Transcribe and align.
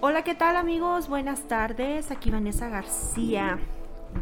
Hola, 0.00 0.22
¿qué 0.22 0.36
tal 0.36 0.54
amigos? 0.54 1.08
Buenas 1.08 1.48
tardes. 1.48 2.12
Aquí 2.12 2.30
Vanessa 2.30 2.68
García 2.68 3.58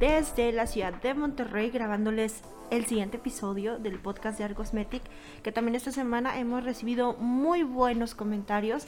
desde 0.00 0.50
la 0.50 0.66
ciudad 0.66 0.94
de 1.02 1.12
Monterrey 1.12 1.68
grabándoles 1.68 2.40
el 2.70 2.86
siguiente 2.86 3.18
episodio 3.18 3.78
del 3.78 3.98
podcast 3.98 4.38
de 4.38 4.44
Arcosmetic, 4.44 5.02
que 5.42 5.52
también 5.52 5.74
esta 5.74 5.92
semana 5.92 6.38
hemos 6.38 6.64
recibido 6.64 7.12
muy 7.18 7.62
buenos 7.62 8.14
comentarios. 8.14 8.86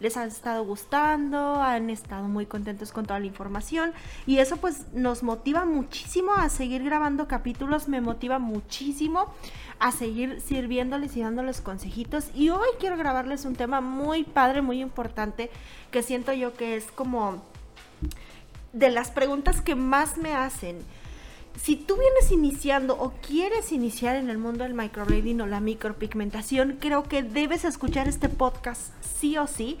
Les 0.00 0.16
ha 0.16 0.24
estado 0.24 0.64
gustando, 0.64 1.60
han 1.60 1.90
estado 1.90 2.28
muy 2.28 2.46
contentos 2.46 2.92
con 2.92 3.06
toda 3.06 3.18
la 3.18 3.26
información 3.26 3.92
y 4.26 4.38
eso 4.38 4.56
pues 4.56 4.86
nos 4.92 5.22
motiva 5.22 5.64
muchísimo 5.64 6.34
a 6.34 6.48
seguir 6.48 6.84
grabando 6.84 7.26
capítulos, 7.26 7.88
me 7.88 8.00
motiva 8.00 8.38
muchísimo 8.38 9.32
a 9.80 9.92
seguir 9.92 10.40
sirviéndoles 10.40 11.16
y 11.16 11.22
dándoles 11.22 11.60
consejitos. 11.60 12.30
Y 12.34 12.50
hoy 12.50 12.68
quiero 12.78 12.96
grabarles 12.96 13.44
un 13.44 13.56
tema 13.56 13.80
muy 13.80 14.24
padre, 14.24 14.62
muy 14.62 14.80
importante, 14.80 15.50
que 15.90 16.02
siento 16.02 16.32
yo 16.32 16.54
que 16.54 16.76
es 16.76 16.90
como 16.92 17.42
de 18.72 18.90
las 18.90 19.10
preguntas 19.10 19.60
que 19.60 19.74
más 19.74 20.18
me 20.18 20.34
hacen 20.34 20.78
si 21.62 21.76
tú 21.76 21.96
vienes 21.96 22.30
iniciando 22.30 22.94
o 22.98 23.12
quieres 23.26 23.72
iniciar 23.72 24.16
en 24.16 24.30
el 24.30 24.38
mundo 24.38 24.64
del 24.64 24.74
microblading 24.74 25.40
o 25.40 25.46
la 25.46 25.60
micropigmentación, 25.60 26.78
creo 26.80 27.02
que 27.02 27.22
debes 27.22 27.64
escuchar 27.64 28.08
este 28.08 28.28
podcast 28.28 28.92
sí 29.02 29.36
o 29.38 29.46
sí, 29.46 29.78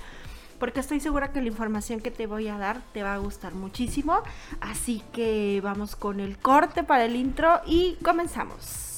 porque 0.58 0.80
estoy 0.80 1.00
segura 1.00 1.32
que 1.32 1.40
la 1.40 1.48
información 1.48 2.00
que 2.00 2.10
te 2.10 2.26
voy 2.26 2.48
a 2.48 2.58
dar 2.58 2.82
te 2.92 3.02
va 3.02 3.14
a 3.14 3.18
gustar 3.18 3.54
muchísimo. 3.54 4.22
Así 4.60 5.02
que 5.12 5.60
vamos 5.62 5.94
con 5.94 6.20
el 6.20 6.36
corte 6.38 6.82
para 6.82 7.04
el 7.04 7.14
intro 7.14 7.60
y 7.64 7.96
comenzamos. 8.02 8.97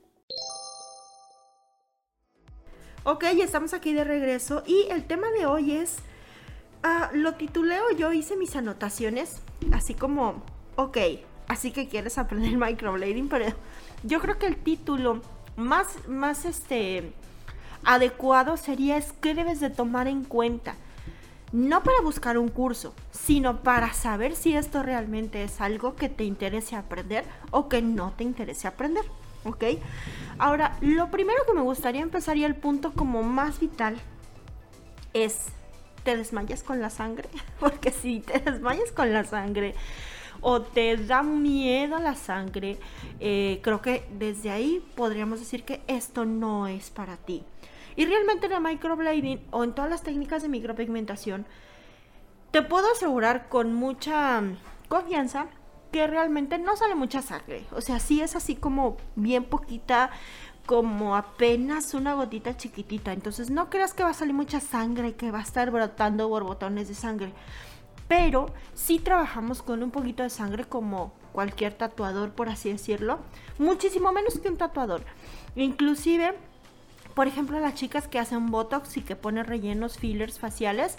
Ok, 3.03 3.23
estamos 3.23 3.73
aquí 3.73 3.93
de 3.93 4.03
regreso 4.03 4.63
y 4.65 4.87
el 4.89 5.05
tema 5.05 5.27
de 5.31 5.45
hoy 5.45 5.71
es 5.71 5.97
Ah, 6.83 7.11
lo 7.13 7.35
tituleo 7.35 7.91
yo, 7.95 8.11
hice 8.11 8.35
mis 8.35 8.55
anotaciones, 8.55 9.41
así 9.71 9.93
como, 9.93 10.41
ok, 10.77 10.97
así 11.47 11.71
que 11.71 11.87
quieres 11.87 12.17
aprender 12.17 12.57
microblading, 12.57 13.29
pero 13.29 13.53
yo 14.03 14.19
creo 14.19 14.39
que 14.39 14.47
el 14.47 14.57
título 14.57 15.21
más, 15.55 16.07
más 16.07 16.45
este, 16.45 17.13
adecuado 17.83 18.57
sería 18.57 18.97
es 18.97 19.13
qué 19.13 19.35
debes 19.35 19.59
de 19.59 19.69
tomar 19.69 20.07
en 20.07 20.23
cuenta. 20.23 20.75
No 21.51 21.83
para 21.83 22.01
buscar 22.01 22.37
un 22.37 22.47
curso, 22.47 22.95
sino 23.11 23.61
para 23.61 23.93
saber 23.93 24.35
si 24.35 24.55
esto 24.55 24.81
realmente 24.81 25.43
es 25.43 25.61
algo 25.61 25.95
que 25.95 26.09
te 26.09 26.23
interese 26.23 26.75
aprender 26.75 27.25
o 27.51 27.67
que 27.67 27.81
no 27.83 28.13
te 28.17 28.23
interese 28.23 28.67
aprender. 28.67 29.03
¿Ok? 29.43 29.63
Ahora, 30.37 30.77
lo 30.81 31.09
primero 31.09 31.43
que 31.45 31.53
me 31.53 31.61
gustaría 31.61 32.01
empezar 32.01 32.37
y 32.37 32.43
el 32.43 32.55
punto 32.55 32.93
como 32.93 33.23
más 33.23 33.59
vital 33.59 33.97
es 35.13 35.47
te 36.03 36.17
desmayas 36.17 36.63
con 36.63 36.81
la 36.81 36.89
sangre, 36.89 37.29
porque 37.59 37.91
si 37.91 38.19
te 38.19 38.39
desmayas 38.39 38.91
con 38.91 39.13
la 39.13 39.23
sangre 39.23 39.75
o 40.41 40.61
te 40.61 40.97
da 40.97 41.21
miedo 41.21 41.99
la 41.99 42.15
sangre, 42.15 42.79
eh, 43.19 43.59
creo 43.61 43.81
que 43.81 44.07
desde 44.17 44.49
ahí 44.49 44.83
podríamos 44.95 45.39
decir 45.39 45.63
que 45.63 45.81
esto 45.87 46.25
no 46.25 46.67
es 46.67 46.89
para 46.89 47.17
ti. 47.17 47.43
Y 47.95 48.05
realmente 48.05 48.47
en 48.47 48.63
microblading 48.63 49.41
o 49.51 49.63
en 49.63 49.73
todas 49.73 49.91
las 49.91 50.01
técnicas 50.01 50.41
de 50.41 50.49
micropigmentación, 50.49 51.45
te 52.51 52.61
puedo 52.61 52.91
asegurar 52.91 53.49
con 53.49 53.73
mucha 53.73 54.41
confianza 54.87 55.47
que 55.91 56.07
realmente 56.07 56.57
no 56.57 56.75
sale 56.75 56.95
mucha 56.95 57.21
sangre. 57.21 57.65
O 57.71 57.81
sea, 57.81 57.99
sí 57.99 58.21
es 58.21 58.35
así 58.35 58.55
como 58.55 58.97
bien 59.15 59.43
poquita, 59.43 60.09
como 60.65 61.15
apenas 61.15 61.93
una 61.93 62.13
gotita 62.13 62.55
chiquitita. 62.55 63.13
Entonces 63.13 63.49
no 63.49 63.69
creas 63.69 63.93
que 63.93 64.03
va 64.03 64.09
a 64.09 64.13
salir 64.13 64.33
mucha 64.33 64.59
sangre, 64.59 65.15
que 65.15 65.31
va 65.31 65.39
a 65.39 65.43
estar 65.43 65.71
brotando 65.71 66.29
borbotones 66.29 66.87
de 66.87 66.95
sangre. 66.95 67.33
Pero 68.07 68.47
sí 68.73 68.99
trabajamos 68.99 69.61
con 69.61 69.83
un 69.83 69.91
poquito 69.91 70.23
de 70.23 70.29
sangre 70.29 70.65
como 70.65 71.13
cualquier 71.31 71.73
tatuador, 71.73 72.31
por 72.31 72.49
así 72.49 72.69
decirlo. 72.69 73.19
Muchísimo 73.57 74.11
menos 74.11 74.39
que 74.39 74.49
un 74.49 74.57
tatuador. 74.57 75.03
Inclusive 75.55 76.33
por 77.13 77.27
ejemplo, 77.27 77.59
las 77.59 77.75
chicas 77.75 78.07
que 78.07 78.19
hacen 78.19 78.51
Botox 78.51 78.97
y 78.97 79.01
que 79.01 79.15
ponen 79.15 79.45
rellenos, 79.45 79.97
fillers 79.97 80.39
faciales, 80.39 80.95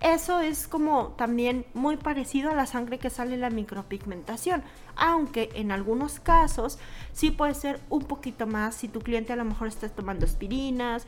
eso 0.00 0.40
es 0.40 0.68
como 0.68 1.08
también 1.16 1.64
muy 1.74 1.96
parecido 1.96 2.50
a 2.50 2.54
la 2.54 2.66
sangre 2.66 2.98
que 2.98 3.10
sale 3.10 3.36
la 3.36 3.50
micropigmentación, 3.50 4.62
aunque 4.96 5.50
en 5.54 5.72
algunos 5.72 6.20
casos 6.20 6.78
sí 7.12 7.30
puede 7.30 7.54
ser 7.54 7.80
un 7.88 8.04
poquito 8.04 8.46
más 8.46 8.74
si 8.74 8.88
tu 8.88 9.00
cliente 9.00 9.32
a 9.32 9.36
lo 9.36 9.44
mejor 9.44 9.68
está 9.68 9.88
tomando 9.88 10.26
aspirinas 10.26 11.06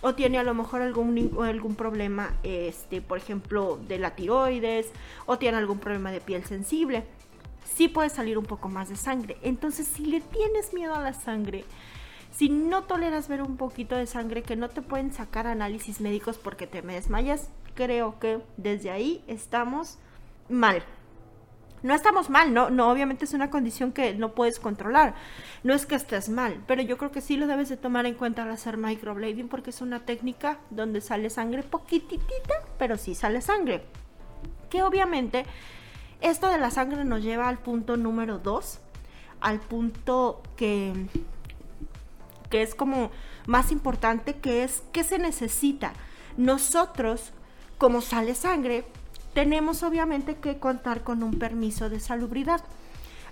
o 0.00 0.14
tiene 0.14 0.38
a 0.38 0.44
lo 0.44 0.54
mejor 0.54 0.82
algún, 0.82 1.36
algún 1.42 1.74
problema, 1.74 2.34
este, 2.42 3.02
por 3.02 3.18
ejemplo, 3.18 3.78
de 3.88 3.98
la 3.98 4.14
tiroides 4.14 4.86
o 5.26 5.38
tiene 5.38 5.58
algún 5.58 5.78
problema 5.78 6.12
de 6.12 6.20
piel 6.20 6.44
sensible. 6.44 7.04
Sí 7.74 7.88
puede 7.88 8.08
salir 8.08 8.38
un 8.38 8.46
poco 8.46 8.68
más 8.68 8.88
de 8.88 8.96
sangre. 8.96 9.36
Entonces, 9.42 9.86
si 9.88 10.06
le 10.06 10.20
tienes 10.20 10.72
miedo 10.72 10.94
a 10.94 11.00
la 11.00 11.12
sangre, 11.12 11.64
si 12.38 12.48
no 12.48 12.84
toleras 12.84 13.26
ver 13.26 13.42
un 13.42 13.56
poquito 13.56 13.96
de 13.96 14.06
sangre 14.06 14.44
que 14.44 14.54
no 14.54 14.68
te 14.68 14.80
pueden 14.80 15.12
sacar 15.12 15.48
análisis 15.48 16.00
médicos 16.00 16.38
porque 16.38 16.68
te 16.68 16.82
me 16.82 16.94
desmayas, 16.94 17.50
creo 17.74 18.20
que 18.20 18.40
desde 18.56 18.92
ahí 18.92 19.24
estamos 19.26 19.98
mal. 20.48 20.84
No 21.82 21.94
estamos 21.96 22.30
mal, 22.30 22.54
no, 22.54 22.70
no, 22.70 22.92
obviamente 22.92 23.24
es 23.24 23.32
una 23.34 23.50
condición 23.50 23.90
que 23.90 24.14
no 24.14 24.36
puedes 24.36 24.60
controlar. 24.60 25.16
No 25.64 25.74
es 25.74 25.84
que 25.84 25.96
estés 25.96 26.28
mal, 26.28 26.62
pero 26.68 26.80
yo 26.80 26.96
creo 26.96 27.10
que 27.10 27.22
sí 27.22 27.36
lo 27.36 27.48
debes 27.48 27.70
de 27.70 27.76
tomar 27.76 28.06
en 28.06 28.14
cuenta 28.14 28.44
al 28.44 28.52
hacer 28.52 28.76
microblading 28.76 29.48
porque 29.48 29.70
es 29.70 29.80
una 29.80 30.06
técnica 30.06 30.60
donde 30.70 31.00
sale 31.00 31.30
sangre 31.30 31.64
poquitita, 31.64 32.54
pero 32.78 32.96
sí 32.98 33.16
sale 33.16 33.40
sangre. 33.40 33.82
Que 34.70 34.84
obviamente 34.84 35.44
esto 36.20 36.48
de 36.48 36.58
la 36.58 36.70
sangre 36.70 37.04
nos 37.04 37.20
lleva 37.20 37.48
al 37.48 37.58
punto 37.58 37.96
número 37.96 38.38
2, 38.38 38.78
al 39.40 39.58
punto 39.58 40.40
que 40.56 40.92
que 42.50 42.62
es 42.62 42.74
como 42.74 43.10
más 43.46 43.72
importante, 43.72 44.34
que 44.34 44.64
es 44.64 44.82
qué 44.92 45.04
se 45.04 45.18
necesita. 45.18 45.92
Nosotros, 46.36 47.32
como 47.78 48.00
sale 48.00 48.34
sangre, 48.34 48.84
tenemos 49.34 49.82
obviamente 49.82 50.36
que 50.36 50.58
contar 50.58 51.02
con 51.02 51.22
un 51.22 51.38
permiso 51.38 51.88
de 51.88 52.00
salubridad. 52.00 52.62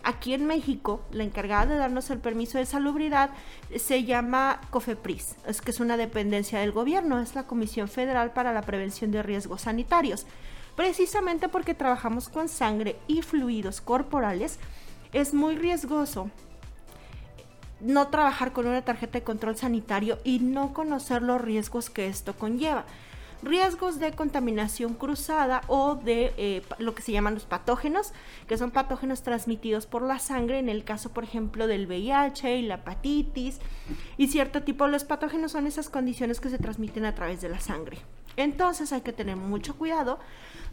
Aquí 0.02 0.34
en 0.34 0.46
México, 0.46 1.02
la 1.10 1.24
encargada 1.24 1.66
de 1.66 1.78
darnos 1.78 2.10
el 2.10 2.20
permiso 2.20 2.58
de 2.58 2.66
salubridad 2.66 3.30
se 3.76 4.04
llama 4.04 4.60
COFEPRIS, 4.70 5.34
es 5.48 5.60
que 5.60 5.72
es 5.72 5.80
una 5.80 5.96
dependencia 5.96 6.60
del 6.60 6.70
gobierno, 6.70 7.18
es 7.18 7.34
la 7.34 7.48
Comisión 7.48 7.88
Federal 7.88 8.32
para 8.32 8.52
la 8.52 8.62
Prevención 8.62 9.10
de 9.10 9.24
Riesgos 9.24 9.62
Sanitarios. 9.62 10.26
Precisamente 10.76 11.48
porque 11.48 11.74
trabajamos 11.74 12.28
con 12.28 12.48
sangre 12.48 12.96
y 13.08 13.22
fluidos 13.22 13.80
corporales, 13.80 14.60
es 15.12 15.34
muy 15.34 15.56
riesgoso 15.56 16.30
no 17.80 18.08
trabajar 18.08 18.52
con 18.52 18.66
una 18.66 18.82
tarjeta 18.82 19.18
de 19.18 19.24
control 19.24 19.56
sanitario 19.56 20.18
y 20.24 20.38
no 20.38 20.72
conocer 20.72 21.22
los 21.22 21.40
riesgos 21.40 21.90
que 21.90 22.06
esto 22.06 22.34
conlleva. 22.34 22.84
Riesgos 23.42 23.98
de 24.00 24.12
contaminación 24.12 24.94
cruzada 24.94 25.60
o 25.68 25.94
de 25.94 26.32
eh, 26.38 26.62
lo 26.78 26.94
que 26.94 27.02
se 27.02 27.12
llaman 27.12 27.34
los 27.34 27.44
patógenos, 27.44 28.12
que 28.48 28.56
son 28.56 28.70
patógenos 28.70 29.22
transmitidos 29.22 29.86
por 29.86 30.02
la 30.02 30.18
sangre, 30.18 30.58
en 30.58 30.70
el 30.70 30.84
caso, 30.84 31.12
por 31.12 31.24
ejemplo, 31.24 31.66
del 31.66 31.86
VIH 31.86 32.56
y 32.56 32.62
la 32.62 32.76
hepatitis. 32.76 33.60
Y 34.16 34.28
cierto 34.28 34.62
tipo, 34.62 34.84
de 34.86 34.92
los 34.92 35.04
patógenos 35.04 35.52
son 35.52 35.66
esas 35.66 35.90
condiciones 35.90 36.40
que 36.40 36.48
se 36.48 36.58
transmiten 36.58 37.04
a 37.04 37.14
través 37.14 37.42
de 37.42 37.50
la 37.50 37.60
sangre. 37.60 37.98
Entonces 38.36 38.92
hay 38.92 39.00
que 39.00 39.12
tener 39.12 39.36
mucho 39.36 39.76
cuidado 39.76 40.18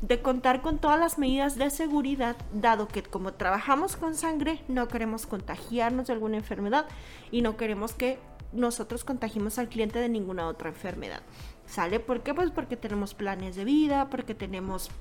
de 0.01 0.21
contar 0.21 0.61
con 0.61 0.79
todas 0.79 0.99
las 0.99 1.17
medidas 1.17 1.55
de 1.55 1.69
seguridad, 1.69 2.35
dado 2.53 2.87
que 2.87 3.03
como 3.03 3.33
trabajamos 3.33 3.95
con 3.95 4.15
sangre, 4.15 4.61
no 4.67 4.87
queremos 4.87 5.25
contagiarnos 5.25 6.07
de 6.07 6.13
alguna 6.13 6.37
enfermedad 6.37 6.85
y 7.31 7.41
no 7.41 7.55
queremos 7.55 7.93
que 7.93 8.19
nosotros 8.51 9.03
contagiemos 9.03 9.57
al 9.57 9.69
cliente 9.69 9.99
de 9.99 10.09
ninguna 10.09 10.47
otra 10.47 10.69
enfermedad. 10.69 11.21
¿Sale? 11.65 11.99
¿Por 11.99 12.21
qué? 12.21 12.33
Pues 12.33 12.51
porque 12.51 12.77
tenemos 12.77 13.13
planes 13.13 13.55
de 13.55 13.63
vida, 13.63 14.09
porque 14.09 14.35
tenemos 14.35 14.91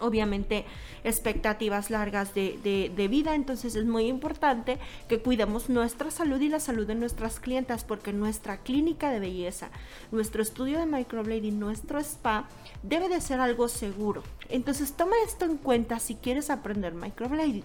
obviamente 0.00 0.64
expectativas 1.04 1.90
largas 1.90 2.34
de, 2.34 3.08
vida. 3.10 3.34
Entonces 3.34 3.74
es 3.74 3.84
muy 3.84 4.06
importante 4.06 4.78
que 5.08 5.20
cuidemos 5.20 5.68
nuestra 5.68 6.10
salud 6.10 6.40
y 6.40 6.48
la 6.48 6.60
salud 6.60 6.86
de 6.86 6.94
nuestras 6.94 7.40
clientas 7.40 7.84
porque 7.84 8.12
nuestra 8.12 8.58
clínica 8.58 9.10
de 9.10 9.20
belleza, 9.20 9.70
nuestro 10.10 10.42
estudio 10.42 10.78
de 10.78 10.86
microblading, 10.86 11.58
nuestro 11.58 11.98
spa 12.00 12.48
debe 12.82 13.08
de 13.08 13.20
ser 13.20 13.40
algo 13.40 13.68
seguro. 13.68 14.22
Entonces 14.48 14.92
toma 14.92 15.16
esto 15.26 15.44
en 15.44 15.56
cuenta 15.56 15.98
si 15.98 16.14
quieres 16.14 16.50
aprender 16.50 16.94
microblading. 16.94 17.64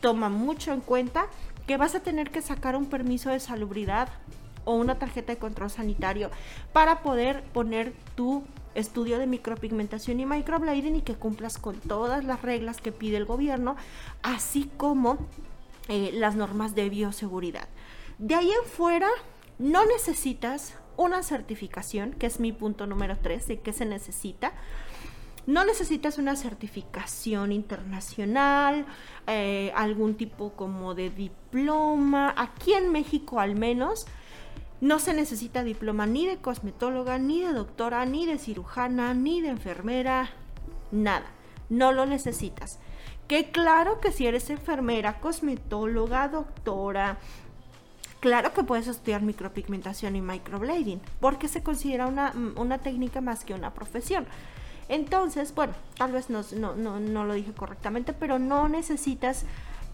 Toma 0.00 0.28
mucho 0.28 0.72
en 0.72 0.80
cuenta 0.80 1.26
que 1.66 1.76
vas 1.76 1.94
a 1.94 2.00
tener 2.00 2.30
que 2.30 2.42
sacar 2.42 2.74
un 2.74 2.86
permiso 2.86 3.30
de 3.30 3.38
salubridad 3.38 4.08
o 4.64 4.74
una 4.74 4.98
tarjeta 4.98 5.32
de 5.32 5.38
control 5.38 5.70
sanitario 5.70 6.30
para 6.72 7.02
poder 7.02 7.42
poner 7.52 7.92
tu 8.14 8.44
estudio 8.74 9.18
de 9.18 9.26
micropigmentación 9.26 10.20
y 10.20 10.26
microblading 10.26 10.96
y 10.96 11.02
que 11.02 11.14
cumplas 11.14 11.58
con 11.58 11.76
todas 11.76 12.24
las 12.24 12.42
reglas 12.42 12.80
que 12.80 12.92
pide 12.92 13.16
el 13.16 13.24
gobierno, 13.24 13.76
así 14.22 14.70
como 14.76 15.18
eh, 15.88 16.10
las 16.14 16.36
normas 16.36 16.74
de 16.74 16.88
bioseguridad. 16.88 17.68
De 18.18 18.34
ahí 18.34 18.50
en 18.50 18.68
fuera, 18.68 19.08
no 19.58 19.84
necesitas 19.86 20.74
una 20.96 21.22
certificación, 21.22 22.12
que 22.12 22.26
es 22.26 22.40
mi 22.40 22.52
punto 22.52 22.86
número 22.86 23.16
3, 23.16 23.48
de 23.48 23.60
qué 23.60 23.72
se 23.72 23.86
necesita. 23.86 24.52
No 25.46 25.64
necesitas 25.64 26.18
una 26.18 26.36
certificación 26.36 27.50
internacional, 27.50 28.86
eh, 29.26 29.72
algún 29.74 30.14
tipo 30.14 30.52
como 30.52 30.94
de 30.94 31.10
diploma. 31.10 32.34
Aquí 32.36 32.74
en 32.74 32.92
México 32.92 33.40
al 33.40 33.56
menos 33.56 34.06
no 34.80 34.98
se 34.98 35.12
necesita 35.12 35.62
diploma 35.62 36.06
ni 36.06 36.26
de 36.26 36.38
cosmetóloga, 36.38 37.18
ni 37.18 37.42
de 37.42 37.52
doctora, 37.52 38.04
ni 38.06 38.26
de 38.26 38.38
cirujana, 38.38 39.14
ni 39.14 39.40
de 39.40 39.48
enfermera, 39.48 40.30
nada. 40.90 41.26
No 41.68 41.92
lo 41.92 42.06
necesitas. 42.06 42.78
Que 43.28 43.50
claro 43.50 44.00
que 44.00 44.10
si 44.10 44.26
eres 44.26 44.50
enfermera, 44.50 45.20
cosmetóloga, 45.20 46.28
doctora, 46.28 47.18
claro 48.20 48.52
que 48.52 48.64
puedes 48.64 48.88
estudiar 48.88 49.22
micropigmentación 49.22 50.16
y 50.16 50.20
microblading, 50.20 51.00
porque 51.20 51.46
se 51.46 51.62
considera 51.62 52.06
una, 52.06 52.32
una 52.56 52.78
técnica 52.78 53.20
más 53.20 53.44
que 53.44 53.54
una 53.54 53.72
profesión. 53.72 54.26
Entonces, 54.88 55.54
bueno, 55.54 55.74
tal 55.96 56.12
vez 56.12 56.30
no, 56.30 56.42
no, 56.56 56.98
no 56.98 57.24
lo 57.24 57.34
dije 57.34 57.52
correctamente, 57.52 58.12
pero 58.12 58.40
no 58.40 58.68
necesitas 58.68 59.44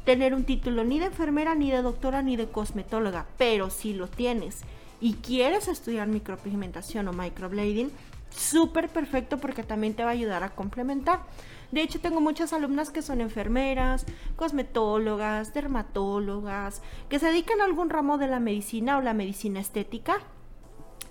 tener 0.07 0.35
un 0.35 0.45
título 0.45 0.85
ni 0.85 1.01
de 1.01 1.07
enfermera, 1.07 1.57
ni 1.57 1.71
de 1.71 1.83
doctora, 1.83 2.23
ni 2.23 2.37
de 2.37 2.47
cosmetóloga, 2.47 3.27
pero 3.37 3.71
si 3.71 3.93
lo 3.93 4.07
tienes 4.07 4.61
y 5.01 5.15
quieres 5.15 5.67
estudiar 5.67 6.07
micropigmentación 6.07 7.09
o 7.09 7.13
microblading, 7.13 7.91
súper 8.31 8.89
perfecto 8.89 9.39
porque 9.39 9.65
también 9.65 9.95
te 9.95 10.05
va 10.05 10.11
a 10.11 10.13
ayudar 10.13 10.45
a 10.45 10.55
complementar. 10.55 11.25
De 11.73 11.83
hecho, 11.83 12.01
tengo 12.01 12.21
muchas 12.21 12.53
alumnas 12.53 12.91
que 12.91 13.03
son 13.03 13.21
enfermeras, 13.21 14.07
cosmetólogas, 14.37 15.53
dermatólogas, 15.53 16.83
que 17.09 17.19
se 17.19 17.27
dedican 17.27 17.61
a 17.61 17.65
algún 17.65 17.91
ramo 17.91 18.17
de 18.17 18.29
la 18.29 18.39
medicina 18.39 18.99
o 18.99 19.01
la 19.01 19.13
medicina 19.13 19.59
estética 19.59 20.21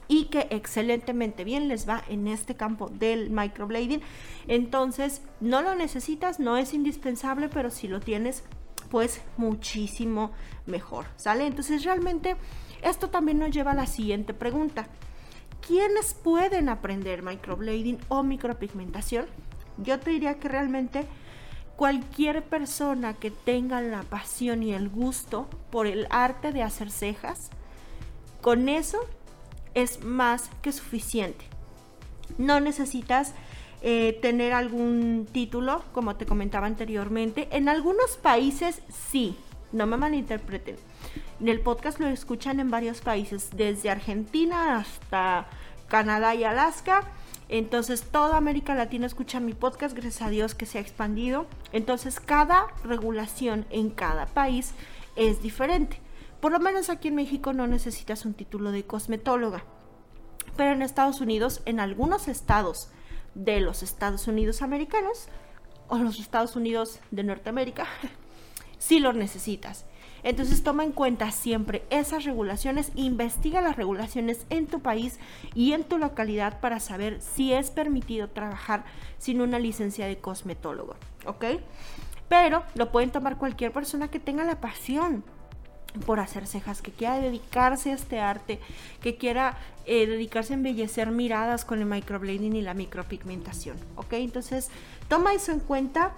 y 0.08 0.26
que 0.26 0.48
excelentemente 0.52 1.44
bien 1.44 1.68
les 1.68 1.90
va 1.90 2.02
en 2.08 2.30
este 2.30 2.56
campo 2.56 2.90
del 2.90 3.30
microblading. 3.30 4.02
Entonces, 4.48 5.22
no 5.42 5.62
lo 5.62 5.76
necesitas, 5.76 6.40
no 6.40 6.56
es 6.56 6.74
indispensable, 6.74 7.50
pero 7.50 7.70
si 7.70 7.90
lo 7.90 8.00
tienes, 8.00 8.44
pues 8.96 9.20
muchísimo 9.36 10.32
mejor, 10.66 11.06
¿sale? 11.18 11.46
Entonces, 11.46 11.84
realmente 11.84 12.38
esto 12.82 13.10
también 13.10 13.40
nos 13.40 13.52
lleva 13.52 13.72
a 13.72 13.76
la 13.76 13.88
siguiente 13.88 14.34
pregunta. 14.34 14.88
¿Quiénes 15.68 16.14
pueden 16.14 16.70
aprender 16.70 17.22
microblading 17.22 18.00
o 18.08 18.24
micropigmentación? 18.24 19.26
Yo 19.80 20.00
te 20.00 20.12
diría 20.12 20.40
que 20.40 20.48
realmente 20.48 21.08
cualquier 21.76 22.46
persona 22.46 23.16
que 23.16 23.32
tenga 23.32 23.82
la 23.82 24.04
pasión 24.04 24.64
y 24.64 24.74
el 24.74 24.88
gusto 24.88 25.50
por 25.72 25.88
el 25.88 26.08
arte 26.10 26.54
de 26.54 26.64
hacer 26.64 26.90
cejas, 26.90 27.50
con 28.40 28.70
eso 28.70 29.00
es 29.74 30.06
más 30.06 30.50
que 30.62 30.72
suficiente. 30.72 31.44
No 32.38 32.62
necesitas 32.62 33.34
eh, 33.88 34.20
tener 34.22 34.52
algún 34.52 35.28
título, 35.32 35.84
como 35.94 36.16
te 36.16 36.26
comentaba 36.26 36.68
anteriormente. 36.68 37.48
En 37.52 37.70
algunos 37.70 38.18
países 38.18 38.82
sí, 38.90 39.38
no 39.72 39.86
me 39.86 39.96
malinterpreten 39.96 40.76
el 41.44 41.62
podcast 41.62 42.00
lo 42.00 42.08
escuchan 42.08 42.60
en 42.60 42.72
varios 42.72 43.02
países, 43.02 43.50
desde 43.56 43.90
Argentina 43.90 44.78
hasta 44.78 45.48
Canadá 45.88 46.36
y 46.36 46.44
Alaska. 46.44 47.04
Entonces 47.48 48.04
toda 48.04 48.38
América 48.38 48.74
Latina 48.74 49.06
escucha 49.06 49.40
mi 49.40 49.54
podcast, 49.54 49.96
gracias 49.96 50.22
a 50.22 50.30
Dios 50.30 50.56
que 50.56 50.66
se 50.66 50.78
ha 50.78 50.82
expandido. 50.82 51.46
Entonces 51.74 52.20
cada 52.20 52.68
regulación 52.84 53.66
en 53.70 53.90
cada 53.90 54.26
país 54.28 54.74
es 55.16 55.42
diferente. 55.42 56.00
Por 56.40 56.52
lo 56.52 56.60
menos 56.60 56.90
aquí 56.90 57.10
en 57.10 57.16
México 57.16 57.54
no 57.54 57.68
necesitas 57.68 58.26
un 58.26 58.34
título 58.34 58.72
de 58.72 58.86
cosmetóloga. 58.86 59.64
Pero 60.58 60.72
en 60.72 60.82
Estados 60.82 61.22
Unidos, 61.22 61.62
en 61.66 61.80
algunos 61.80 62.28
estados 62.28 62.90
de 63.36 63.60
los 63.60 63.84
Estados 63.84 64.28
Unidos 64.28 64.62
americanos 64.62 65.28
o 65.88 65.98
los 65.98 66.20
Estados 66.20 66.56
Unidos 66.56 67.00
de 67.12 67.24
Norteamérica, 67.24 67.86
sí 68.80 69.00
lo 69.00 69.14
necesitas. 69.14 69.86
Entonces 70.24 70.64
toma 70.64 70.84
en 70.84 70.92
cuenta 70.92 71.30
siempre 71.30 71.84
esas 71.92 72.24
regulaciones, 72.24 72.92
investiga 72.96 73.62
las 73.62 73.76
regulaciones 73.76 74.48
en 74.50 74.66
tu 74.66 74.80
país 74.80 75.20
y 75.54 75.74
en 75.74 75.84
tu 75.84 76.00
localidad 76.00 76.60
para 76.62 76.80
saber 76.80 77.22
si 77.22 77.54
es 77.54 77.70
permitido 77.70 78.28
trabajar 78.28 78.86
sin 79.20 79.40
una 79.40 79.60
licencia 79.60 80.08
de 80.08 80.18
cosmetólogo, 80.18 80.96
¿ok? 81.28 81.46
Pero 82.28 82.64
lo 82.74 82.92
pueden 82.92 83.12
tomar 83.12 83.38
cualquier 83.38 83.72
persona 83.72 84.10
que 84.10 84.20
tenga 84.20 84.44
la 84.44 84.60
pasión 84.60 85.24
por 86.00 86.20
hacer 86.20 86.48
cejas, 86.48 86.82
que 86.82 86.92
quiera 86.92 87.20
dedicarse 87.20 87.92
a 87.92 87.96
este 87.96 88.20
arte, 88.20 88.60
que 89.02 89.16
quiera 89.16 89.58
eh, 89.86 90.08
dedicarse 90.08 90.54
a 90.54 90.58
embellecer 90.58 91.12
miradas 91.12 91.66
con 91.66 91.80
el 91.80 91.86
microblading 91.86 92.56
y 92.56 92.62
la 92.62 92.74
micropigmentación, 92.74 93.78
¿ok? 93.96 94.14
Entonces, 94.14 94.70
toma 95.08 95.34
eso 95.34 95.52
en 95.52 95.60
cuenta 95.60 96.14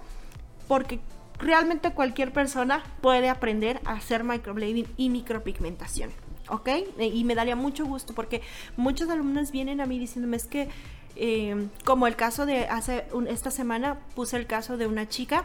porque 0.66 1.00
realmente 1.38 1.92
cualquier 1.92 2.32
persona 2.32 2.82
puede 3.00 3.28
aprender 3.28 3.80
a 3.84 3.92
hacer 3.92 4.24
microblading 4.24 4.86
y 4.96 5.10
micropigmentación. 5.10 6.10
¿Ok? 6.50 6.68
Y 6.98 7.24
me 7.24 7.34
daría 7.34 7.56
mucho 7.56 7.84
gusto 7.84 8.14
porque 8.14 8.40
muchos 8.78 9.10
alumnos 9.10 9.50
vienen 9.50 9.82
a 9.82 9.86
mí 9.86 9.98
diciéndome 9.98 10.38
es 10.38 10.46
que, 10.46 10.70
eh, 11.14 11.68
como 11.84 12.06
el 12.06 12.16
caso 12.16 12.46
de 12.46 12.66
hace 12.68 13.04
esta 13.28 13.50
semana, 13.50 13.98
puse 14.14 14.38
el 14.38 14.46
caso 14.46 14.78
de 14.78 14.86
una 14.86 15.06
chica 15.06 15.44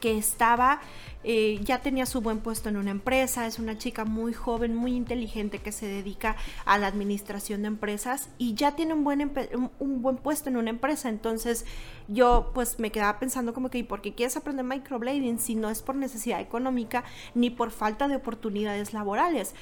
que 0.00 0.18
estaba, 0.18 0.80
eh, 1.22 1.60
ya 1.62 1.80
tenía 1.80 2.06
su 2.06 2.20
buen 2.20 2.38
puesto 2.38 2.68
en 2.68 2.76
una 2.76 2.90
empresa, 2.90 3.46
es 3.46 3.58
una 3.58 3.76
chica 3.78 4.04
muy 4.04 4.32
joven, 4.32 4.74
muy 4.74 4.96
inteligente 4.96 5.58
que 5.58 5.70
se 5.70 5.86
dedica 5.86 6.36
a 6.64 6.78
la 6.78 6.86
administración 6.86 7.62
de 7.62 7.68
empresas 7.68 8.30
y 8.38 8.54
ya 8.54 8.74
tiene 8.74 8.94
un 8.94 9.04
buen, 9.04 9.30
un, 9.78 10.02
buen 10.02 10.16
puesto 10.16 10.48
en 10.48 10.56
una 10.56 10.70
empresa. 10.70 11.08
Entonces 11.08 11.66
yo 12.08 12.50
pues 12.54 12.78
me 12.78 12.90
quedaba 12.90 13.18
pensando 13.18 13.52
como 13.52 13.70
que, 13.70 13.78
¿y 13.78 13.82
por 13.82 14.00
qué 14.00 14.14
quieres 14.14 14.36
aprender 14.36 14.64
microblading 14.64 15.38
si 15.38 15.54
no 15.54 15.70
es 15.70 15.82
por 15.82 15.94
necesidad 15.94 16.40
económica 16.40 17.04
ni 17.34 17.50
por 17.50 17.70
falta 17.70 18.08
de 18.08 18.16
oportunidades 18.16 18.92
laborales? 18.92 19.54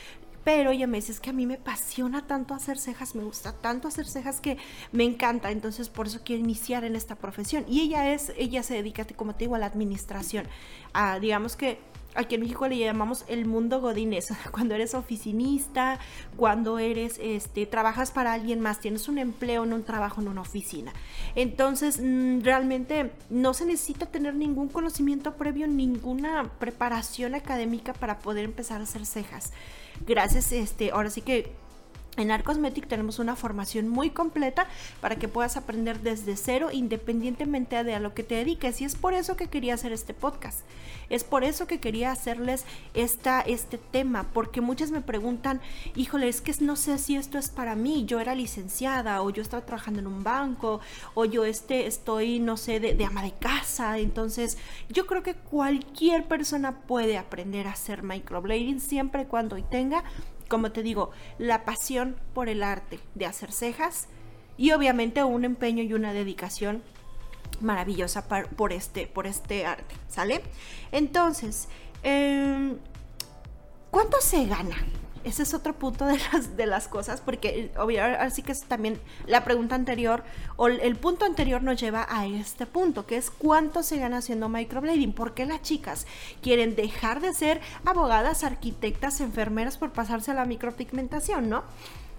Pero 0.44 0.70
ella 0.70 0.86
me 0.86 0.98
dice, 0.98 1.12
es 1.12 1.20
que 1.20 1.30
a 1.30 1.32
mí 1.32 1.46
me 1.46 1.54
apasiona 1.54 2.26
tanto 2.26 2.54
hacer 2.54 2.78
cejas, 2.78 3.14
me 3.14 3.24
gusta 3.24 3.52
tanto 3.52 3.88
hacer 3.88 4.06
cejas 4.06 4.40
que 4.40 4.56
me 4.92 5.04
encanta, 5.04 5.50
entonces 5.50 5.88
por 5.88 6.06
eso 6.06 6.20
quiero 6.24 6.40
iniciar 6.42 6.84
en 6.84 6.96
esta 6.96 7.16
profesión. 7.16 7.64
Y 7.68 7.80
ella 7.80 8.12
es, 8.12 8.32
ella 8.36 8.62
se 8.62 8.74
dedica, 8.74 9.04
como 9.16 9.34
te 9.34 9.44
digo, 9.44 9.54
a 9.56 9.58
la 9.58 9.66
administración, 9.66 10.46
a, 10.92 11.18
digamos 11.18 11.56
que 11.56 11.78
aquí 12.14 12.34
en 12.34 12.40
México 12.40 12.66
le 12.66 12.78
llamamos 12.78 13.24
el 13.28 13.46
mundo 13.46 13.80
godines, 13.80 14.32
cuando 14.50 14.74
eres 14.74 14.94
oficinista, 14.94 15.98
cuando 16.36 16.78
eres, 16.78 17.18
este, 17.22 17.66
trabajas 17.66 18.10
para 18.10 18.32
alguien 18.32 18.60
más, 18.60 18.80
tienes 18.80 19.08
un 19.08 19.18
empleo, 19.18 19.66
no 19.66 19.76
un 19.76 19.84
trabajo 19.84 20.20
en 20.20 20.28
una 20.28 20.40
oficina. 20.40 20.92
Entonces, 21.34 22.00
mm, 22.02 22.40
realmente 22.40 23.12
no 23.30 23.54
se 23.54 23.66
necesita 23.66 24.06
tener 24.06 24.34
ningún 24.34 24.68
conocimiento 24.68 25.34
previo, 25.36 25.66
ninguna 25.66 26.50
preparación 26.58 27.34
académica 27.34 27.92
para 27.92 28.18
poder 28.18 28.44
empezar 28.44 28.80
a 28.80 28.84
hacer 28.84 29.06
cejas 29.06 29.52
gracias, 30.06 30.52
este, 30.52 30.90
ahora 30.90 31.10
sí 31.10 31.20
que 31.22 31.52
en 32.22 32.30
Arcosmetic 32.30 32.86
tenemos 32.88 33.18
una 33.18 33.36
formación 33.36 33.88
muy 33.88 34.10
completa 34.10 34.66
para 35.00 35.16
que 35.16 35.28
puedas 35.28 35.56
aprender 35.56 36.00
desde 36.00 36.36
cero 36.36 36.68
independientemente 36.72 37.82
de 37.84 37.94
a 37.94 38.00
lo 38.00 38.14
que 38.14 38.22
te 38.22 38.36
dediques 38.36 38.80
y 38.80 38.84
es 38.84 38.94
por 38.94 39.14
eso 39.14 39.36
que 39.36 39.48
quería 39.48 39.74
hacer 39.74 39.92
este 39.92 40.14
podcast. 40.14 40.60
Es 41.10 41.24
por 41.24 41.42
eso 41.42 41.66
que 41.66 41.80
quería 41.80 42.12
hacerles 42.12 42.64
esta, 42.94 43.40
este 43.40 43.78
tema, 43.78 44.26
porque 44.34 44.60
muchas 44.60 44.90
me 44.90 45.00
preguntan, 45.00 45.60
híjole, 45.96 46.28
es 46.28 46.40
que 46.40 46.54
no 46.60 46.76
sé 46.76 46.98
si 46.98 47.16
esto 47.16 47.38
es 47.38 47.48
para 47.48 47.74
mí, 47.74 48.04
yo 48.04 48.20
era 48.20 48.34
licenciada 48.34 49.22
o 49.22 49.30
yo 49.30 49.42
estaba 49.42 49.64
trabajando 49.64 50.00
en 50.00 50.06
un 50.06 50.22
banco 50.22 50.80
o 51.14 51.24
yo 51.24 51.44
este, 51.44 51.86
estoy, 51.86 52.40
no 52.40 52.56
sé, 52.56 52.80
de, 52.80 53.04
ama 53.04 53.22
de 53.22 53.32
casa. 53.32 53.98
Entonces, 53.98 54.58
yo 54.88 55.06
creo 55.06 55.22
que 55.22 55.34
cualquier 55.34 56.26
persona 56.26 56.80
puede 56.80 57.16
aprender 57.16 57.66
a 57.66 57.72
hacer 57.72 58.02
microblading 58.02 58.80
siempre 58.80 59.22
y 59.22 59.26
cuando 59.26 59.56
tenga 59.64 60.04
como 60.48 60.72
te 60.72 60.82
digo, 60.82 61.10
la 61.38 61.64
pasión 61.64 62.16
por 62.34 62.48
el 62.48 62.62
arte 62.62 62.98
de 63.14 63.26
hacer 63.26 63.52
cejas 63.52 64.08
y 64.56 64.72
obviamente 64.72 65.22
un 65.22 65.44
empeño 65.44 65.82
y 65.82 65.92
una 65.92 66.12
dedicación 66.12 66.82
maravillosa 67.60 68.26
por, 68.28 68.72
este, 68.72 69.06
por 69.06 69.26
este 69.26 69.66
arte, 69.66 69.94
¿sale? 70.08 70.42
Entonces, 70.92 71.68
em, 72.02 72.78
¿cuánto 73.90 74.20
se 74.20 74.46
gana? 74.46 74.76
Ese 75.28 75.42
es 75.42 75.52
otro 75.52 75.74
punto 75.74 76.06
de 76.06 76.18
las, 76.32 76.56
de 76.56 76.64
las 76.64 76.88
cosas, 76.88 77.20
porque 77.20 77.70
obviamente 77.78 78.18
así 78.18 78.42
que 78.42 78.52
es 78.52 78.62
también 78.62 78.98
la 79.26 79.44
pregunta 79.44 79.74
anterior, 79.74 80.24
o 80.56 80.68
el 80.68 80.96
punto 80.96 81.26
anterior 81.26 81.62
nos 81.62 81.78
lleva 81.78 82.06
a 82.08 82.26
este 82.26 82.64
punto, 82.64 83.04
que 83.04 83.18
es 83.18 83.30
cuánto 83.30 83.82
se 83.82 83.98
gana 83.98 84.18
haciendo 84.18 84.48
microblading, 84.48 85.12
por 85.12 85.34
qué 85.34 85.44
las 85.44 85.60
chicas 85.60 86.06
quieren 86.40 86.76
dejar 86.76 87.20
de 87.20 87.34
ser 87.34 87.60
abogadas, 87.84 88.42
arquitectas, 88.42 89.20
enfermeras 89.20 89.76
por 89.76 89.92
pasarse 89.92 90.30
a 90.30 90.34
la 90.34 90.46
micropigmentación, 90.46 91.50
¿no? 91.50 91.62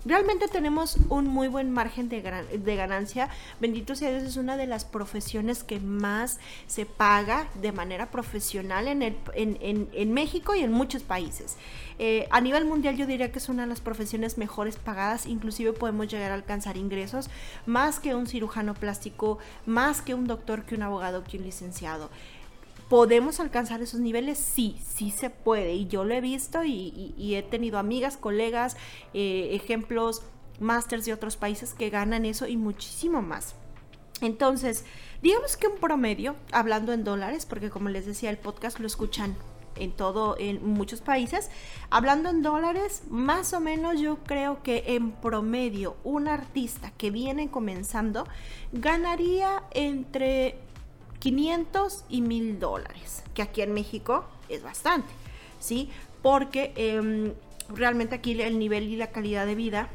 Realmente 0.10 0.48
tenemos 0.48 0.98
un 1.10 1.28
muy 1.28 1.48
buen 1.50 1.70
margen 1.70 2.10
de, 2.10 2.24
de, 2.24 2.76
ganancia. 2.76 3.30
Bendito 3.60 3.94
sea 3.94 4.10
Dios, 4.10 4.24
es 4.24 4.38
una 4.38 4.58
de 4.58 4.66
las 4.66 4.84
profesiones 4.84 5.64
que 5.64 5.80
más 5.80 6.40
se 6.66 6.88
paga 6.88 7.48
de 7.62 7.72
manera 7.72 8.10
profesional 8.10 8.88
en, 8.88 9.04
el, 9.04 9.16
en, 9.36 9.88
en, 9.94 10.12
México 10.12 10.56
y 10.56 10.62
en 10.62 10.72
muchos 10.72 11.04
países. 11.04 11.58
Eh, 12.00 12.28
a 12.32 12.42
nivel 12.42 12.66
mundial 12.66 12.98
yo 12.98 13.06
diría 13.06 13.32
que 13.32 13.38
es 13.38 13.50
una 13.50 13.62
de 13.62 13.70
las 13.70 13.82
profesiones 13.82 14.40
mejores 14.40 14.78
pagadas, 14.78 15.28
inclusive 15.28 15.74
podemos 15.74 16.08
llegar 16.08 16.32
a 16.32 16.34
alcanzar 16.34 16.76
ingresos 16.76 17.30
más 17.68 18.00
que 18.00 18.16
un 18.16 18.26
cirujano 18.26 18.74
plástico, 18.74 19.38
más 19.68 20.02
que 20.02 20.16
un 20.16 20.26
doctor, 20.26 20.64
que 20.64 20.74
un 20.74 20.82
abogado, 20.82 21.24
que 21.24 21.38
un 21.38 21.44
licenciado. 21.44 22.10
¿Podemos 22.90 23.40
alcanzar 23.40 23.82
esos 23.82 24.00
niveles? 24.00 24.40
Sí, 24.40 24.80
sí 24.84 25.12
se 25.12 25.30
puede. 25.30 25.74
Y 25.76 25.88
yo 25.88 26.04
lo 26.04 26.14
he 26.16 26.22
visto 26.22 26.64
y, 26.64 27.14
he 27.36 27.44
tenido 27.44 27.78
amigas, 27.78 28.18
colegas, 28.18 28.78
eh, 29.14 29.50
ejemplos, 29.54 30.24
másters 30.60 31.06
de 31.06 31.14
otros 31.14 31.38
países 31.38 31.74
que 31.74 31.92
ganan 31.92 32.26
eso 32.26 32.48
y 32.48 32.58
muchísimo 32.58 33.22
más. 33.22 33.54
Entonces, 34.22 34.86
digamos 35.22 35.56
que 35.56 35.68
un 35.68 35.78
promedio, 35.78 36.36
hablando 36.52 36.92
en 36.92 37.04
dólares, 37.04 37.46
porque 37.46 37.70
como 37.70 37.90
les 37.90 38.08
decía, 38.08 38.32
el 38.32 38.38
podcast 38.38 38.80
lo 38.80 38.88
escuchan 38.88 39.36
en 39.76 39.92
todo, 39.92 40.36
en 40.40 40.66
muchos 40.66 41.02
países. 41.02 41.50
Hablando 41.90 42.30
en 42.30 42.42
dólares, 42.42 43.04
más 43.10 43.54
o 43.54 43.60
menos 43.60 44.00
yo 44.00 44.18
creo 44.26 44.62
que 44.64 44.84
en 44.88 45.12
promedio 45.12 45.96
un 46.04 46.28
artista 46.28 46.92
que 46.98 47.12
viene 47.12 47.50
comenzando 47.50 48.28
ganaría 48.72 49.64
entre 49.72 50.58
500 51.20 52.06
y 52.10 52.22
1000 52.22 52.60
dólares, 52.60 53.24
que 53.34 53.42
aquí 53.42 53.62
en 53.62 53.74
México 53.74 54.26
es 54.48 54.64
bastante, 54.64 55.10
¿sí? 55.60 55.90
Porque 56.22 56.74
em, 56.76 57.34
realmente 57.70 58.16
aquí 58.16 58.40
el 58.42 58.60
nivel 58.60 58.84
y 58.84 58.96
la 58.96 59.08
calidad 59.08 59.46
de 59.46 59.56
vida 59.56 59.90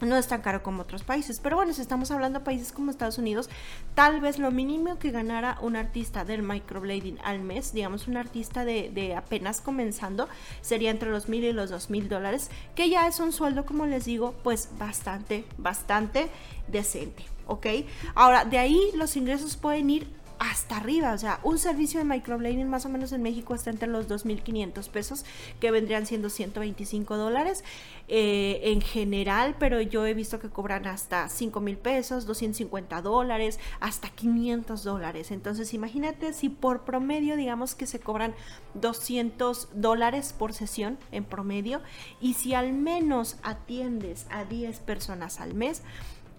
no 0.00 0.16
es 0.16 0.26
tan 0.26 0.42
caro 0.42 0.62
como 0.62 0.82
otros 0.82 1.02
países. 1.02 1.40
Pero 1.40 1.56
bueno, 1.56 1.72
si 1.72 1.80
estamos 1.80 2.10
hablando 2.10 2.40
de 2.40 2.44
países 2.44 2.72
como 2.72 2.90
Estados 2.90 3.18
Unidos, 3.18 3.48
tal 3.94 4.20
vez 4.20 4.38
lo 4.38 4.50
mínimo 4.50 4.98
que 4.98 5.10
ganara 5.10 5.58
un 5.60 5.76
artista 5.76 6.24
del 6.24 6.42
microblading 6.42 7.18
al 7.24 7.40
mes, 7.40 7.72
digamos 7.72 8.08
un 8.08 8.16
artista 8.16 8.64
de, 8.64 9.14
apenas 9.16 9.60
comenzando, 9.60 10.28
sería 10.60 10.90
entre 10.90 11.10
los 11.10 11.28
mil 11.28 11.44
y 11.44 11.52
los 11.52 11.70
dos 11.70 11.90
mil 11.90 12.08
dólares, 12.08 12.50
que 12.74 12.90
ya 12.90 13.06
es 13.06 13.20
un 13.20 13.32
sueldo, 13.32 13.64
como 13.64 13.86
les 13.86 14.04
digo, 14.04 14.34
pues 14.42 14.68
bastante, 14.78 15.44
bastante 15.58 16.28
decente. 16.68 17.24
¿Ok? 17.46 17.66
Ahora, 18.14 18.46
de 18.46 18.58
ahí 18.58 18.80
los 18.94 19.16
ingresos 19.16 19.56
pueden 19.56 19.90
ir 19.90 20.06
hasta 20.38 20.76
arriba. 20.76 21.12
O 21.12 21.18
sea, 21.18 21.40
un 21.42 21.58
servicio 21.58 21.98
de 21.98 22.04
microblading 22.04 22.68
más 22.68 22.86
o 22.86 22.88
menos 22.88 23.12
en 23.12 23.22
México 23.22 23.54
está 23.54 23.70
entre 23.70 23.88
los 23.88 24.08
2.500 24.08 24.88
pesos, 24.88 25.24
que 25.60 25.70
vendrían 25.70 26.06
siendo 26.06 26.30
125 26.30 27.16
dólares 27.16 27.64
eh, 28.08 28.60
en 28.64 28.80
general, 28.80 29.56
pero 29.58 29.80
yo 29.80 30.06
he 30.06 30.14
visto 30.14 30.38
que 30.38 30.50
cobran 30.50 30.86
hasta 30.86 31.26
5.000 31.26 31.76
pesos, 31.76 32.26
250 32.26 33.02
dólares, 33.02 33.58
hasta 33.80 34.10
500 34.10 34.84
dólares. 34.84 35.30
Entonces, 35.30 35.74
imagínate 35.74 36.32
si 36.32 36.48
por 36.48 36.84
promedio, 36.84 37.36
digamos 37.36 37.74
que 37.74 37.86
se 37.86 38.00
cobran 38.00 38.34
200 38.74 39.68
dólares 39.74 40.34
por 40.36 40.52
sesión 40.52 40.98
en 41.12 41.24
promedio, 41.24 41.80
y 42.20 42.34
si 42.34 42.54
al 42.54 42.72
menos 42.72 43.36
atiendes 43.42 44.26
a 44.30 44.44
10 44.44 44.80
personas 44.80 45.40
al 45.40 45.54
mes, 45.54 45.82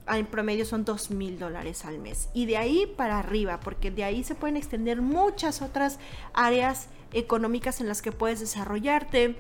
en 0.08 0.26
promedio 0.26 0.66
son 0.66 0.86
dos 0.86 1.12
mil 1.12 1.40
dólares 1.40 1.86
al 1.86 2.00
mes. 2.00 2.30
Y 2.34 2.46
de 2.46 2.58
ahí 2.58 2.86
para 2.98 3.20
arriba, 3.20 3.60
porque 3.60 3.92
de 3.92 4.04
ahí 4.04 4.24
se 4.24 4.36
pueden 4.36 4.58
extender 4.58 5.02
muchas 5.02 5.62
otras 5.62 6.00
áreas 6.34 6.88
económicas 7.14 7.82
en 7.82 7.88
las 7.88 8.02
que 8.02 8.12
puedes 8.12 8.40
desarrollarte 8.40 9.36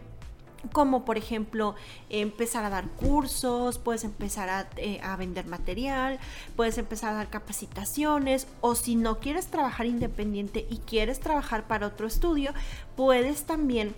como 0.71 1.05
por 1.05 1.17
ejemplo 1.17 1.75
empezar 2.09 2.65
a 2.65 2.69
dar 2.69 2.87
cursos, 2.87 3.77
puedes 3.77 4.03
empezar 4.03 4.49
a, 4.49 4.67
eh, 4.77 4.99
a, 5.03 5.15
vender 5.15 5.45
material, 5.45 6.19
puedes 6.55 6.77
empezar 6.79 7.13
a 7.13 7.17
dar 7.17 7.29
capacitaciones 7.29 8.47
o 8.61 8.73
si 8.73 8.95
no 8.95 9.19
quieres 9.19 9.47
trabajar 9.47 9.85
independiente 9.85 10.65
y 10.69 10.77
quieres 10.77 11.19
trabajar 11.19 11.67
para 11.67 11.87
otro 11.87 12.07
estudio, 12.07 12.51
puedes 12.95 13.43
también 13.43 13.93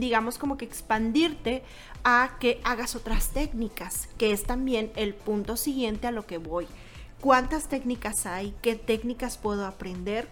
digamos 0.00 0.38
como 0.38 0.56
que 0.56 0.64
expandirte 0.64 1.62
a 2.04 2.36
que 2.40 2.60
hagas 2.64 2.94
otras 2.94 3.28
técnicas, 3.30 4.08
que 4.18 4.32
es 4.32 4.44
también 4.44 4.90
el 4.96 5.14
punto 5.14 5.56
siguiente 5.56 6.06
a 6.06 6.12
lo 6.12 6.26
que 6.26 6.38
voy. 6.38 6.66
¿Cuántas 7.20 7.68
técnicas 7.68 8.26
hay? 8.26 8.54
¿Qué 8.62 8.76
técnicas 8.76 9.38
puedo 9.38 9.66
aprender? 9.66 10.28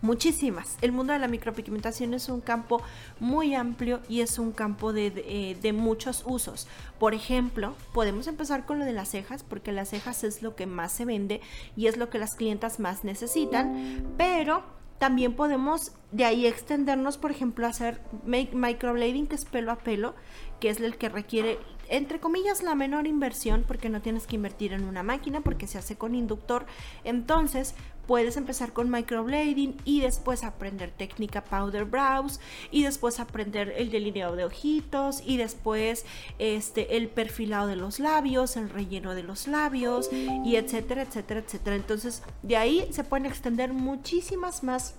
Muchísimas. 0.00 0.78
El 0.82 0.90
mundo 0.90 1.12
de 1.12 1.20
la 1.20 1.28
micropigmentación 1.28 2.12
es 2.12 2.28
un 2.28 2.40
campo 2.40 2.82
muy 3.20 3.54
amplio 3.54 4.00
y 4.08 4.20
es 4.20 4.40
un 4.40 4.50
campo 4.50 4.92
de, 4.92 5.12
de, 5.12 5.56
de, 5.62 5.72
muchos 5.72 6.24
usos. 6.26 6.66
Por 6.98 7.14
ejemplo, 7.14 7.76
podemos 7.94 8.26
empezar 8.26 8.66
con 8.66 8.80
lo 8.80 8.84
de 8.84 8.92
las 8.92 9.10
cejas, 9.10 9.44
porque 9.44 9.70
las 9.70 9.90
cejas 9.90 10.24
es 10.24 10.42
lo 10.42 10.56
que 10.56 10.66
más 10.66 10.90
se 10.90 11.04
vende 11.04 11.40
y 11.76 11.86
es 11.86 11.98
lo 11.98 12.10
que 12.10 12.18
las 12.18 12.34
clientas 12.34 12.80
más 12.80 13.04
necesitan, 13.04 14.12
pero 14.18 14.64
también 14.98 15.34
podemos 15.34 15.92
de 16.12 16.24
ahí 16.24 16.46
extendernos, 16.46 17.16
por 17.18 17.30
ejemplo, 17.30 17.66
a 17.66 17.70
hacer 17.70 18.00
microblading, 18.24 19.26
que 19.26 19.34
es 19.34 19.44
pelo 19.44 19.72
a 19.72 19.76
pelo, 19.76 20.14
que 20.60 20.68
es 20.68 20.78
el 20.78 20.96
que 20.96 21.08
requiere, 21.08 21.58
entre 21.88 22.20
comillas, 22.20 22.62
la 22.62 22.74
menor 22.74 23.06
inversión, 23.06 23.64
porque 23.66 23.88
no 23.88 24.02
tienes 24.02 24.26
que 24.26 24.36
invertir 24.36 24.74
en 24.74 24.84
una 24.84 25.02
máquina, 25.02 25.40
porque 25.40 25.66
se 25.66 25.78
hace 25.78 25.96
con 25.96 26.14
inductor. 26.14 26.66
Entonces, 27.02 27.74
puedes 28.06 28.36
empezar 28.36 28.72
con 28.72 28.90
microblading 28.90 29.76
y 29.84 30.00
después 30.00 30.44
aprender 30.44 30.90
técnica 30.90 31.44
powder 31.44 31.84
brows 31.84 32.40
y 32.70 32.82
después 32.82 33.20
aprender 33.20 33.72
el 33.76 33.90
delineado 33.90 34.36
de 34.36 34.44
ojitos 34.44 35.22
y 35.24 35.36
después 35.36 36.04
este 36.38 36.96
el 36.96 37.08
perfilado 37.08 37.68
de 37.68 37.76
los 37.76 38.00
labios, 38.00 38.56
el 38.56 38.70
relleno 38.70 39.14
de 39.14 39.22
los 39.22 39.46
labios 39.46 40.10
y 40.12 40.56
etcétera, 40.56 41.02
etcétera, 41.02 41.40
etcétera. 41.40 41.76
Entonces, 41.76 42.22
de 42.42 42.56
ahí 42.56 42.86
se 42.90 43.04
pueden 43.04 43.26
extender 43.26 43.72
muchísimas 43.72 44.62
más 44.62 44.96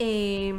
eh, 0.00 0.54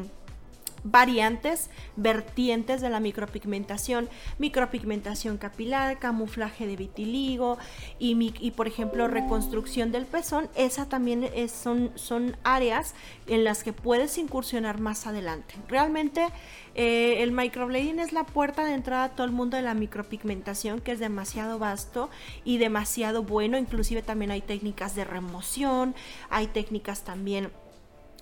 variantes, 0.83 1.69
vertientes 1.95 2.81
de 2.81 2.89
la 2.89 2.99
micropigmentación, 2.99 4.09
micropigmentación 4.39 5.37
capilar, 5.37 5.99
camuflaje 5.99 6.65
de 6.65 6.75
vitiligo 6.75 7.57
y, 7.99 8.51
por 8.51 8.67
ejemplo 8.67 9.07
reconstrucción 9.07 9.91
del 9.91 10.05
pezón, 10.05 10.49
esa 10.55 10.87
también 10.87 11.29
es, 11.35 11.51
son, 11.51 11.91
son 11.95 12.35
áreas 12.43 12.95
en 13.27 13.43
las 13.43 13.63
que 13.63 13.73
puedes 13.73 14.17
incursionar 14.17 14.79
más 14.79 15.05
adelante. 15.05 15.55
Realmente 15.67 16.27
eh, 16.73 17.17
el 17.19 17.31
microblading 17.31 17.99
es 17.99 18.13
la 18.13 18.23
puerta 18.23 18.65
de 18.65 18.73
entrada 18.73 19.05
a 19.05 19.09
todo 19.09 19.25
el 19.25 19.33
mundo 19.33 19.57
de 19.57 19.63
la 19.63 19.73
micropigmentación 19.73 20.79
que 20.81 20.93
es 20.93 20.99
demasiado 20.99 21.59
vasto 21.59 22.09
y 22.43 22.57
demasiado 22.57 23.23
bueno, 23.23 23.57
inclusive 23.57 24.01
también 24.01 24.31
hay 24.31 24.41
técnicas 24.41 24.95
de 24.95 25.03
remoción, 25.03 25.95
hay 26.29 26.47
técnicas 26.47 27.03
también 27.03 27.51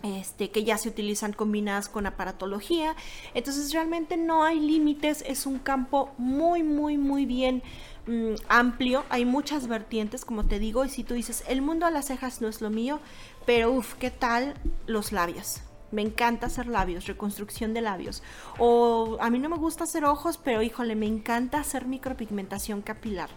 este, 0.03 0.49
que 0.49 0.63
ya 0.63 0.77
se 0.77 0.89
utilizan 0.89 1.33
combinadas 1.33 1.89
con 1.89 2.05
aparatología. 2.05 2.95
Entonces 3.33 3.73
realmente 3.73 4.17
no 4.17 4.43
hay 4.43 4.59
límites, 4.59 5.23
es 5.27 5.45
un 5.45 5.59
campo 5.59 6.11
muy, 6.17 6.63
muy, 6.63 6.97
muy 6.97 7.25
bien 7.25 7.61
mm, 8.07 8.35
amplio. 8.47 9.03
Hay 9.09 9.25
muchas 9.25 9.67
vertientes, 9.67 10.25
como 10.25 10.45
te 10.45 10.59
digo, 10.59 10.85
y 10.85 10.89
si 10.89 11.03
tú 11.03 11.13
dices, 11.13 11.43
el 11.47 11.61
mundo 11.61 11.85
de 11.85 11.91
las 11.91 12.05
cejas 12.07 12.41
no 12.41 12.47
es 12.47 12.61
lo 12.61 12.69
mío, 12.69 12.99
pero 13.45 13.71
uff, 13.71 13.95
¿qué 13.95 14.11
tal 14.11 14.55
los 14.87 15.11
labios? 15.11 15.61
Me 15.91 16.03
encanta 16.03 16.47
hacer 16.47 16.67
labios, 16.67 17.07
reconstrucción 17.07 17.73
de 17.73 17.81
labios. 17.81 18.21
O 18.59 19.17
a 19.21 19.29
mí 19.29 19.39
no 19.39 19.49
me 19.49 19.57
gusta 19.57 19.85
hacer 19.85 20.05
ojos, 20.05 20.37
pero 20.37 20.61
híjole, 20.61 20.95
me 20.95 21.07
encanta 21.07 21.59
hacer 21.59 21.87
micropigmentación 21.87 22.81
capilar 22.83 23.29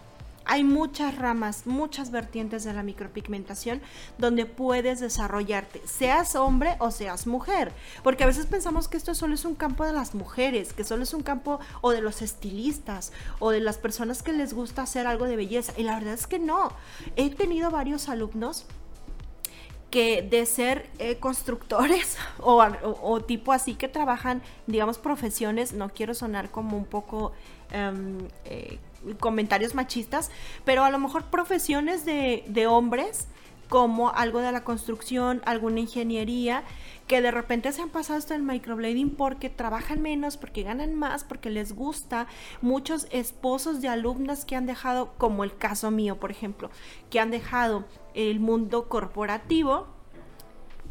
hay 0.45 0.63
muchas 0.63 1.17
ramas, 1.17 1.65
muchas 1.65 2.11
vertientes 2.11 2.63
de 2.63 2.73
la 2.73 2.83
micropigmentación 2.83 3.81
donde 4.17 4.45
puedes 4.45 4.99
desarrollarte, 4.99 5.81
seas 5.85 6.35
hombre 6.35 6.75
o 6.79 6.91
seas 6.91 7.27
mujer, 7.27 7.71
porque 8.03 8.23
a 8.23 8.27
veces 8.27 8.45
pensamos 8.45 8.87
que 8.87 8.97
esto 8.97 9.15
solo 9.15 9.35
es 9.35 9.45
un 9.45 9.55
campo 9.55 9.85
de 9.85 9.93
las 9.93 10.15
mujeres, 10.15 10.73
que 10.73 10.83
solo 10.83 11.03
es 11.03 11.13
un 11.13 11.23
campo 11.23 11.59
o 11.81 11.91
de 11.91 12.01
los 12.01 12.21
estilistas 12.21 13.11
o 13.39 13.51
de 13.51 13.59
las 13.59 13.77
personas 13.77 14.23
que 14.23 14.33
les 14.33 14.53
gusta 14.53 14.83
hacer 14.83 15.07
algo 15.07 15.25
de 15.25 15.35
belleza, 15.35 15.73
y 15.77 15.83
la 15.83 15.95
verdad 15.95 16.13
es 16.13 16.27
que 16.27 16.39
no. 16.39 16.71
He 17.15 17.29
tenido 17.29 17.71
varios 17.71 18.09
alumnos 18.09 18.65
que 19.93 20.23
de 20.23 20.47
ser 20.47 20.89
eh, 20.97 21.17
constructores 21.19 22.17
o, 22.39 23.21
tipo 23.21 23.53
así 23.53 23.75
que 23.75 23.87
trabajan, 23.87 24.41
digamos, 24.65 24.97
profesiones, 24.97 25.73
no 25.73 25.89
quiero 25.89 26.15
sonar 26.15 26.49
como 26.49 26.75
un 26.77 26.85
poco 26.85 27.31
em, 27.71 28.17
eh, 28.45 28.79
comentarios 29.19 29.75
machistas, 29.75 30.31
pero 30.65 30.83
a 30.83 30.89
lo 30.89 30.99
mejor 30.99 31.25
profesiones 31.25 32.05
de, 32.05 32.43
de 32.47 32.67
hombres 32.67 33.27
como 33.69 34.11
algo 34.11 34.39
de 34.39 34.51
la 34.51 34.63
construcción, 34.63 35.41
alguna 35.45 35.79
ingeniería, 35.79 36.63
que 37.07 37.21
de 37.21 37.31
repente 37.31 37.71
se 37.71 37.81
han 37.81 37.89
pasado 37.89 38.19
esto 38.19 38.33
en 38.33 38.45
microblading 38.45 39.09
porque 39.15 39.49
trabajan 39.49 40.01
menos, 40.01 40.37
porque 40.37 40.63
ganan 40.63 40.93
más, 40.93 41.23
porque 41.23 41.49
les 41.49 41.73
gusta. 41.73 42.27
Muchos 42.61 43.07
esposos 43.11 43.81
de 43.81 43.87
alumnas 43.87 44.45
que 44.45 44.55
han 44.55 44.65
dejado, 44.65 45.13
como 45.17 45.43
el 45.43 45.55
caso 45.57 45.91
mío, 45.91 46.19
por 46.19 46.31
ejemplo, 46.31 46.69
que 47.09 47.19
han 47.19 47.31
dejado 47.31 47.85
el 48.13 48.39
mundo 48.39 48.87
corporativo 48.89 49.87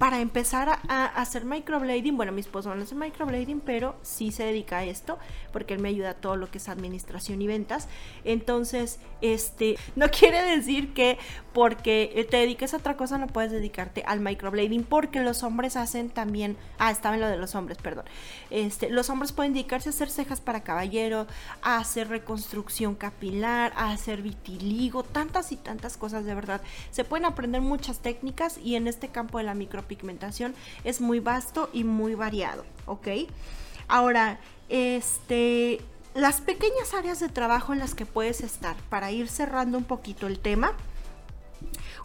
para 0.02 0.18
empezar 0.18 0.80
a, 0.88 1.04
hacer 1.04 1.44
microblading, 1.44 2.16
bueno, 2.16 2.32
mi 2.32 2.40
esposo 2.40 2.74
no 2.74 2.82
hace 2.82 2.96
microblading, 2.96 3.60
pero 3.60 3.94
sí 4.02 4.32
se 4.32 4.42
dedica 4.42 4.78
a 4.78 4.84
esto, 4.84 5.16
porque 5.52 5.74
él 5.74 5.80
me 5.80 5.90
ayuda 5.90 6.10
a 6.10 6.14
todo 6.14 6.34
lo 6.34 6.50
que 6.50 6.58
es 6.58 6.68
administración 6.68 7.40
y 7.40 7.46
ventas. 7.46 7.86
Entonces, 8.24 8.98
este, 9.20 9.78
no 9.94 10.08
quiere 10.10 10.42
decir 10.42 10.92
que 10.92 11.18
porque 11.52 12.26
te 12.30 12.38
dediques 12.38 12.74
a 12.74 12.78
otra 12.78 12.96
cosa 12.96 13.16
no 13.18 13.28
puedes 13.28 13.52
dedicarte 13.52 14.02
al 14.04 14.18
microblading, 14.18 14.82
porque 14.82 15.20
los 15.20 15.44
hombres 15.44 15.76
hacen 15.76 16.10
también, 16.10 16.56
ah, 16.80 16.90
estaba 16.90 17.14
en 17.14 17.20
lo 17.20 17.28
de 17.28 17.36
los 17.36 17.54
hombres, 17.54 17.78
perdón. 17.78 18.06
Este, 18.50 18.90
los 18.90 19.08
hombres 19.08 19.30
pueden 19.30 19.52
dedicarse 19.52 19.90
a 19.90 19.92
hacer 19.92 20.10
cejas 20.10 20.40
para 20.40 20.64
caballero, 20.64 21.28
a 21.60 21.76
hacer 21.76 22.08
reconstrucción 22.08 22.96
capilar, 22.96 23.72
a 23.76 23.92
hacer 23.92 24.22
vitiligo, 24.22 25.04
tantas 25.04 25.52
y 25.52 25.56
tantas 25.56 25.96
cosas 25.96 26.24
de 26.24 26.34
verdad. 26.34 26.60
Se 26.90 27.04
pueden 27.04 27.24
aprender 27.24 27.60
muchas 27.60 28.00
técnicas 28.00 28.58
y 28.58 28.74
en 28.74 28.88
este 28.88 29.06
campo 29.06 29.38
de 29.38 29.44
la 29.44 29.54
micropigmentación 29.54 29.91
pigmentación 29.94 30.54
es 30.84 31.00
muy 31.00 31.20
vasto 31.20 31.68
y 31.72 31.84
muy 31.84 32.14
variado, 32.14 32.64
¿ok? 32.86 33.08
Ahora, 33.88 34.38
este, 34.68 35.80
las 36.14 36.40
pequeñas 36.40 36.94
áreas 36.94 37.20
de 37.20 37.28
trabajo 37.28 37.74
en 37.74 37.78
las 37.78 37.94
que 37.94 38.06
puedes 38.06 38.40
estar, 38.40 38.74
para 38.88 39.12
ir 39.12 39.28
cerrando 39.28 39.76
un 39.76 39.84
poquito 39.84 40.26
el 40.26 40.38
tema, 40.38 40.72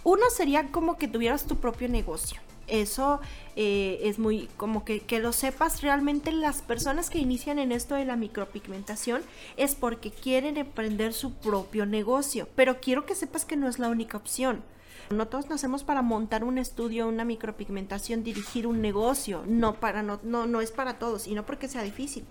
uno 0.04 0.30
sería 0.30 0.68
como 0.68 0.98
que 0.98 1.08
tuvieras 1.08 1.46
tu 1.46 1.56
propio 1.56 1.88
negocio. 1.88 2.42
Eso 2.68 3.22
eh, 3.56 4.02
es 4.04 4.20
muy 4.20 4.50
como 4.58 4.84
que, 4.84 5.00
que, 5.00 5.20
lo 5.20 5.32
sepas 5.32 5.82
realmente 5.82 6.34
las 6.34 6.62
personas 6.62 7.10
que 7.10 7.20
inician 7.20 7.60
en 7.60 7.72
esto 7.72 7.96
de 7.96 8.04
la 8.04 8.18
micropigmentación 8.18 9.22
es 9.56 9.74
porque 9.74 10.12
quieren 10.12 10.58
emprender 10.58 11.14
su 11.14 11.32
propio 11.34 11.86
negocio, 11.86 12.50
pero 12.58 12.82
quiero 12.82 13.06
que 13.06 13.16
sepas 13.16 13.46
que 13.46 13.56
no 13.56 13.70
es 13.70 13.80
la 13.80 13.88
única 13.88 14.18
opción. 14.18 14.62
No 15.10 15.28
todos 15.28 15.50
nacemos 15.50 15.84
para 15.84 16.02
montar 16.02 16.44
un 16.44 16.58
estudio, 16.58 17.08
una 17.08 17.24
micropigmentación, 17.24 18.24
dirigir 18.24 18.68
un 18.68 18.82
negocio. 18.82 19.44
No, 19.48 19.76
para, 19.76 20.04
no, 20.04 20.20
no, 20.24 20.48
no 20.48 20.62
es 20.62 20.72
para 20.72 21.00
todos 21.00 21.28
y 21.28 21.36
no 21.36 21.46
porque 21.46 21.68
sea 21.68 21.84
difícil 21.84 22.26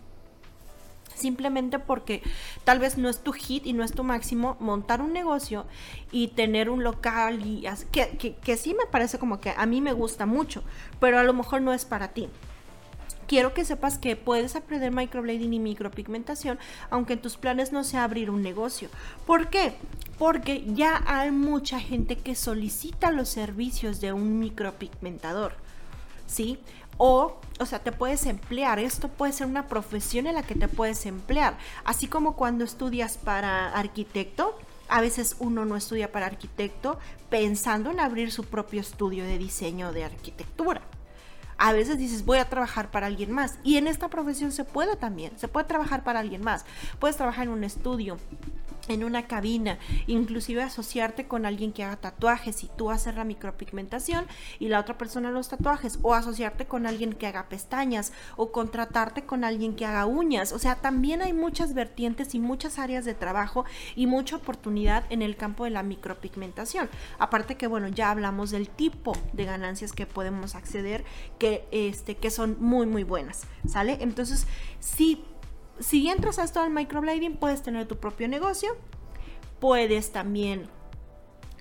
simplemente 1.15 1.79
porque 1.79 2.23
tal 2.65 2.79
vez 2.79 2.99
no 2.99 3.09
es 3.09 3.21
tu 3.21 3.33
hit 3.33 3.67
y 3.67 3.73
no 3.73 3.83
es 3.85 3.93
tu 3.93 4.05
máximo 4.05 4.57
montar 4.61 5.01
un 5.01 5.15
negocio 5.15 5.65
y 6.13 6.29
tener 6.29 6.69
un 6.69 6.85
local 6.85 7.45
y 7.47 7.67
que, 7.91 8.11
que, 8.19 8.35
que, 8.35 8.57
sí 8.59 8.75
me 8.75 8.85
parece 8.85 9.19
como 9.19 9.41
que 9.41 9.55
a 9.57 9.65
mí 9.65 9.81
me 9.81 9.95
gusta 9.95 10.27
mucho, 10.27 10.63
pero 11.01 11.19
a 11.19 11.23
lo 11.23 11.33
mejor 11.33 11.63
no 11.63 11.73
es 11.73 11.87
para 11.87 12.09
ti 12.09 12.29
quiero 13.27 13.55
que 13.55 13.65
sepas 13.65 13.99
que 13.99 14.17
puedes 14.17 14.57
aprender 14.57 14.93
microblading 14.93 15.53
y 15.53 15.59
micropigmentación, 15.59 16.59
aunque 16.91 17.15
en 17.15 17.23
tus 17.23 17.37
planes 17.37 17.73
no 17.73 17.85
sea 17.85 18.05
abrir 18.05 18.31
un 18.31 18.43
negocio. 18.43 18.89
¿Por 19.27 19.49
qué? 19.49 19.75
Porque 20.19 20.65
ya 20.75 21.03
hay 21.07 21.31
mucha 21.31 21.81
gente 21.81 22.17
que 22.17 22.35
solicita 22.35 23.11
los 23.11 23.29
servicios 23.29 24.01
de 24.01 24.13
un 24.13 24.39
micropigmentador. 24.39 25.55
¿Sí? 26.27 26.59
O, 26.99 27.39
o 27.61 27.67
sea, 27.67 27.81
te 27.81 27.93
puedes 27.93 28.27
emplear. 28.27 28.79
Esto 28.79 29.09
puede 29.09 29.33
ser 29.33 29.47
una 29.47 29.69
profesión 29.69 30.27
en 30.27 30.35
la 30.35 30.43
que 30.43 30.55
te 30.55 30.67
puedes 30.67 31.05
emplear. 31.07 31.59
Así 31.85 32.09
como 32.09 32.37
cuando 32.37 32.65
estudias 32.65 33.19
para 33.19 33.71
arquitecto, 33.73 34.59
a 34.89 35.01
veces 35.01 35.37
uno 35.39 35.65
no 35.65 35.77
estudia 35.77 36.11
para 36.11 36.27
arquitecto 36.27 36.99
pensando 37.29 37.91
en 37.91 38.01
abrir 38.01 38.33
su 38.33 38.45
propio 38.45 38.81
estudio 38.81 39.25
de 39.25 39.37
diseño 39.37 39.93
de 39.93 40.05
arquitectura 40.05 40.83
a 41.59 41.73
veces 41.73 41.99
dices 41.99 42.25
voy 42.25 42.39
a 42.39 42.49
trabajar 42.49 42.91
para 42.91 43.07
alguien 43.07 43.33
más. 43.33 43.59
Y 43.63 43.77
en 43.77 43.87
esta 43.87 44.09
profesión 44.09 44.53
se 44.53 44.65
puede 44.65 44.97
también, 44.97 45.33
se 45.39 45.49
puede 45.49 45.67
trabajar 45.67 46.05
para 46.05 46.21
alguien 46.21 46.43
más, 46.43 46.65
puedes 46.99 47.17
trabajar 47.17 47.47
en 47.47 47.53
un 47.53 47.65
estudio, 47.65 48.19
en 48.89 49.05
una 49.05 49.27
cabina, 49.27 49.79
inclusive 50.07 50.63
asociarte 50.63 51.27
con 51.27 51.47
alguien 51.47 51.73
que 51.73 51.85
haga 51.85 51.97
tatuajes 51.97 52.65
y 52.65 52.71
tú 52.77 52.91
hacer 52.91 53.17
la 53.17 53.25
micropigmentación 53.25 54.27
y 54.59 54.69
la 54.69 54.81
otra 54.81 54.99
persona 54.99 55.31
los 55.31 55.49
tatuajes, 55.49 55.99
o 56.03 56.15
asociarte 56.15 56.67
con 56.67 56.87
alguien 56.87 57.13
que 57.13 57.27
haga 57.27 57.49
pestañas, 57.49 58.13
o 58.37 58.53
contratarte 58.53 59.25
con 59.25 59.45
alguien 59.45 59.75
que 59.75 59.87
haga 59.87 60.07
uñas. 60.07 60.53
O 60.53 60.59
sea, 60.59 60.77
también 60.77 61.23
hay 61.23 61.33
muchas 61.33 61.75
vertientes 61.75 62.35
y 62.35 62.41
muchas 62.41 62.79
áreas 62.79 63.05
de 63.05 63.15
trabajo 63.15 63.65
y 63.95 64.07
mucha 64.07 64.37
oportunidad 64.37 65.05
en 65.11 65.23
el 65.23 65.37
campo 65.37 65.65
de 65.65 65.71
la 65.71 65.83
micropigmentación. 65.83 66.89
Aparte 67.19 67.57
que, 67.57 67.67
bueno, 67.67 67.89
ya 67.89 68.11
hablamos 68.11 68.51
del 68.51 68.69
tipo 68.69 69.13
de 69.33 69.45
ganancias 69.45 69.93
que 69.93 70.07
podemos 70.07 70.55
acceder, 70.55 71.05
que, 71.39 71.67
este, 71.71 72.17
que 72.17 72.31
son 72.31 72.57
muy, 72.61 72.87
muy 72.87 73.05
buenas, 73.05 73.47
¿sale? 73.67 73.99
Entonces, 74.01 74.47
sí 74.81 75.25
si 75.79 76.09
entras 76.09 76.39
a 76.39 76.45
esto 76.45 76.63
del 76.63 76.71
microblading, 76.71 77.37
puedes 77.37 77.63
tener 77.63 77.87
tu 77.87 77.97
propio 77.97 78.29
negocio, 78.29 78.77
puedes 79.61 80.13
también 80.13 80.69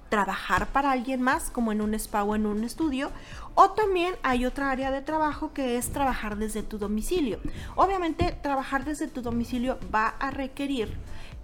trabajar 0.09 0.67
para 0.67 0.91
alguien 0.91 1.21
más, 1.21 1.49
como 1.49 1.71
en 1.71 1.81
un 1.81 1.93
spa 1.95 2.23
o 2.23 2.35
en 2.35 2.45
un 2.45 2.63
estudio, 2.63 3.11
o 3.55 3.71
también 3.71 4.15
hay 4.23 4.45
otra 4.45 4.71
área 4.71 4.91
de 4.91 5.01
trabajo 5.01 5.53
que 5.53 5.77
es 5.77 5.91
trabajar 5.91 6.37
desde 6.37 6.63
tu 6.63 6.77
domicilio. 6.77 7.39
Obviamente, 7.75 8.37
trabajar 8.41 8.85
desde 8.85 9.07
tu 9.07 9.21
domicilio 9.21 9.79
va 9.93 10.07
a 10.07 10.31
requerir 10.31 10.95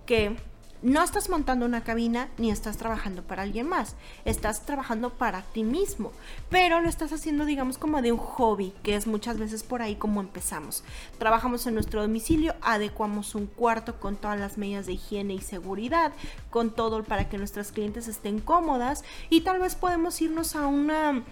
que 0.06 0.38
no 0.82 1.04
estás 1.04 1.30
montando 1.30 1.66
una 1.66 1.84
cabina 1.84 2.30
ni 2.38 2.50
estás 2.52 2.78
trabajando 2.78 3.24
para 3.24 3.44
alguien 3.44 3.68
más, 3.68 3.96
estás 4.26 4.66
trabajando 4.66 5.12
para 5.12 5.42
ti 5.42 5.64
mismo, 5.64 6.12
pero 6.50 6.82
lo 6.82 6.90
estás 6.90 7.14
haciendo 7.14 7.46
digamos 7.46 7.78
como 7.78 8.02
de 8.02 8.12
un 8.12 8.18
hobby, 8.18 8.74
que 8.84 8.96
es 8.96 9.08
muchas 9.08 9.38
veces 9.38 9.64
por 9.64 9.82
ahí 9.82 9.96
como 9.96 10.22
empezamos. 10.22 10.84
Trabajamos 11.18 11.68
en 11.68 11.76
nuestro 11.76 12.02
domicilio, 12.02 12.56
adecuamos 12.62 13.36
un 13.36 13.48
cuarto 13.48 14.00
con 14.00 14.16
todas 14.16 14.40
las 14.40 14.58
medidas 14.58 14.86
de 14.86 14.94
higiene 14.94 15.34
y 15.34 15.42
seguridad, 15.42 16.14
con 16.50 16.72
todo 16.72 17.04
para 17.04 17.30
que 17.30 17.38
nuestras 17.38 17.72
clientes 17.72 18.08
estén 18.08 18.40
cómodas. 18.40 19.04
Y 19.30 19.42
tal 19.42 19.60
vez 19.60 19.76
podemos 19.76 20.22
irnos 20.22 20.56
a 20.56 20.68
una 20.68 21.24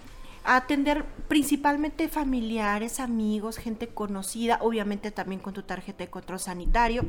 a 0.42 0.56
atender 0.56 1.04
principalmente 1.28 2.08
familiares, 2.08 2.98
amigos, 2.98 3.58
gente 3.58 3.88
conocida, 3.88 4.58
obviamente 4.62 5.10
también 5.10 5.40
con 5.40 5.52
tu 5.52 5.62
tarjeta 5.62 6.04
de 6.04 6.10
control 6.10 6.40
sanitario 6.40 7.04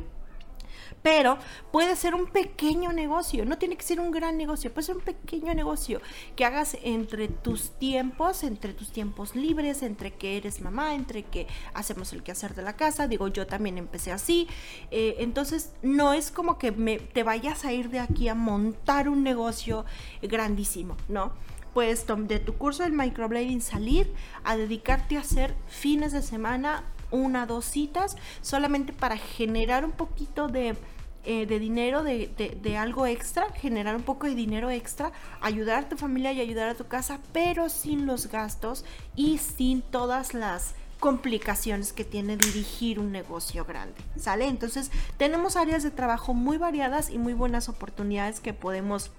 pero 1.02 1.38
puede 1.70 1.96
ser 1.96 2.14
un 2.14 2.26
pequeño 2.26 2.92
negocio, 2.92 3.44
no 3.44 3.58
tiene 3.58 3.76
que 3.76 3.82
ser 3.82 4.00
un 4.00 4.10
gran 4.10 4.36
negocio, 4.36 4.72
puede 4.72 4.86
ser 4.86 4.96
un 4.96 5.02
pequeño 5.02 5.54
negocio 5.54 6.00
que 6.36 6.44
hagas 6.44 6.76
entre 6.82 7.28
tus 7.28 7.70
tiempos, 7.78 8.44
entre 8.44 8.74
tus 8.74 8.92
tiempos 8.92 9.34
libres, 9.34 9.82
entre 9.82 10.12
que 10.12 10.36
eres 10.36 10.60
mamá, 10.60 10.94
entre 10.94 11.22
que 11.22 11.46
hacemos 11.74 12.12
el 12.12 12.22
quehacer 12.22 12.54
de 12.54 12.62
la 12.62 12.76
casa, 12.76 13.08
digo, 13.08 13.28
yo 13.28 13.46
también 13.46 13.78
empecé 13.78 14.12
así, 14.12 14.48
eh, 14.90 15.16
entonces 15.18 15.72
no 15.82 16.12
es 16.12 16.30
como 16.30 16.58
que 16.58 16.72
me, 16.72 16.98
te 16.98 17.22
vayas 17.22 17.64
a 17.64 17.72
ir 17.72 17.90
de 17.90 18.00
aquí 18.00 18.28
a 18.28 18.34
montar 18.34 19.08
un 19.08 19.22
negocio 19.22 19.84
grandísimo, 20.22 20.96
¿no? 21.08 21.32
Puedes 21.74 22.06
de 22.06 22.38
tu 22.38 22.54
curso 22.58 22.82
del 22.82 22.92
microblading 22.92 23.62
salir 23.62 24.12
a 24.44 24.56
dedicarte 24.56 25.16
a 25.16 25.20
hacer 25.20 25.54
fines 25.68 26.12
de 26.12 26.20
semana 26.20 26.84
una, 27.12 27.46
dos 27.46 27.64
citas, 27.64 28.16
solamente 28.40 28.92
para 28.92 29.16
generar 29.16 29.84
un 29.84 29.92
poquito 29.92 30.48
de, 30.48 30.76
eh, 31.24 31.46
dinero, 31.46 32.02
de, 32.02 32.76
algo 32.76 33.06
extra, 33.06 33.48
generar 33.52 33.94
un 33.94 34.02
poco 34.02 34.26
de 34.26 34.34
dinero 34.34 34.70
extra, 34.70 35.12
ayudar 35.40 35.84
a 35.84 35.88
tu 35.88 35.96
familia 35.96 36.32
y 36.32 36.40
ayudar 36.40 36.68
a 36.68 36.74
tu 36.74 36.88
casa, 36.88 37.20
pero 37.32 37.68
sin 37.68 38.06
los 38.06 38.26
gastos 38.26 38.84
y 39.14 39.38
sin 39.38 39.82
todas 39.82 40.34
las 40.34 40.74
complicaciones 40.98 41.92
que 41.92 42.04
tiene 42.04 42.36
dirigir 42.36 42.98
un 42.98 43.10
negocio 43.10 43.64
grande, 43.64 44.00
¿sale? 44.16 44.46
Entonces 44.46 44.90
tenemos 45.16 45.56
áreas 45.56 45.82
de 45.82 45.90
trabajo 45.90 46.32
muy 46.32 46.58
variadas 46.58 47.10
y 47.10 47.18
muy 47.18 47.34
buenas 47.34 47.68
oportunidades 47.68 48.40
que 48.40 48.52
podemos 48.52 49.10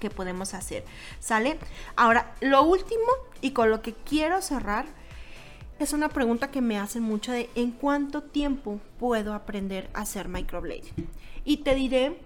que 0.00 0.10
podemos 0.10 0.54
hacer, 0.54 0.84
¿sale? 1.20 1.58
Ahora, 1.96 2.34
lo 2.40 2.62
último 2.64 3.06
y 3.40 3.52
con 3.52 3.70
lo 3.70 3.80
que 3.80 3.94
quiero 3.94 4.42
cerrar 4.42 4.86
es 5.78 5.92
una 5.92 6.08
pregunta 6.08 6.50
que 6.50 6.60
me 6.60 6.78
hacen 6.78 7.02
mucho 7.02 7.32
de 7.32 7.50
en 7.54 7.72
cuánto 7.72 8.22
tiempo 8.22 8.80
puedo 8.98 9.34
aprender 9.34 9.90
a 9.94 10.02
hacer 10.02 10.28
microblading. 10.28 11.08
Y 11.44 11.58
te 11.58 11.74
diré 11.74 12.18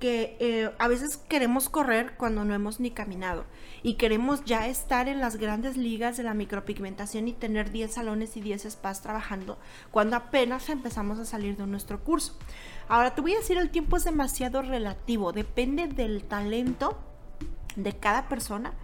que 0.00 0.36
eh, 0.40 0.70
a 0.78 0.88
veces 0.88 1.16
queremos 1.16 1.68
correr 1.68 2.14
cuando 2.16 2.44
no 2.44 2.54
hemos 2.54 2.80
ni 2.80 2.90
caminado 2.90 3.44
y 3.82 3.94
queremos 3.94 4.44
ya 4.44 4.66
estar 4.66 5.08
en 5.08 5.20
las 5.20 5.36
grandes 5.36 5.76
ligas 5.76 6.16
de 6.16 6.24
la 6.24 6.34
micropigmentación 6.34 7.28
y 7.28 7.32
tener 7.32 7.70
10 7.70 7.94
salones 7.94 8.36
y 8.36 8.40
10 8.40 8.70
spas 8.70 9.02
trabajando 9.02 9.58
cuando 9.90 10.16
apenas 10.16 10.68
empezamos 10.68 11.18
a 11.18 11.24
salir 11.24 11.56
de 11.56 11.66
nuestro 11.66 12.02
curso. 12.02 12.36
Ahora 12.88 13.14
te 13.14 13.20
voy 13.20 13.34
a 13.34 13.38
decir, 13.38 13.56
el 13.56 13.70
tiempo 13.70 13.96
es 13.96 14.04
demasiado 14.04 14.62
relativo, 14.62 15.32
depende 15.32 15.86
del 15.86 16.24
talento 16.24 16.98
de 17.76 17.92
cada 17.92 18.28
persona 18.28 18.74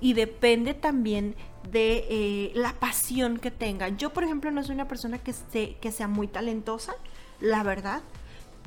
y 0.00 0.14
depende 0.14 0.74
también 0.74 1.34
de 1.70 2.06
eh, 2.08 2.52
la 2.54 2.72
pasión 2.74 3.38
que 3.38 3.50
tenga. 3.50 3.88
Yo, 3.88 4.10
por 4.10 4.24
ejemplo, 4.24 4.50
no 4.50 4.62
soy 4.62 4.74
una 4.74 4.88
persona 4.88 5.18
que, 5.18 5.34
que 5.80 5.92
sea 5.92 6.08
muy 6.08 6.28
talentosa, 6.28 6.94
la 7.40 7.62
verdad, 7.62 8.00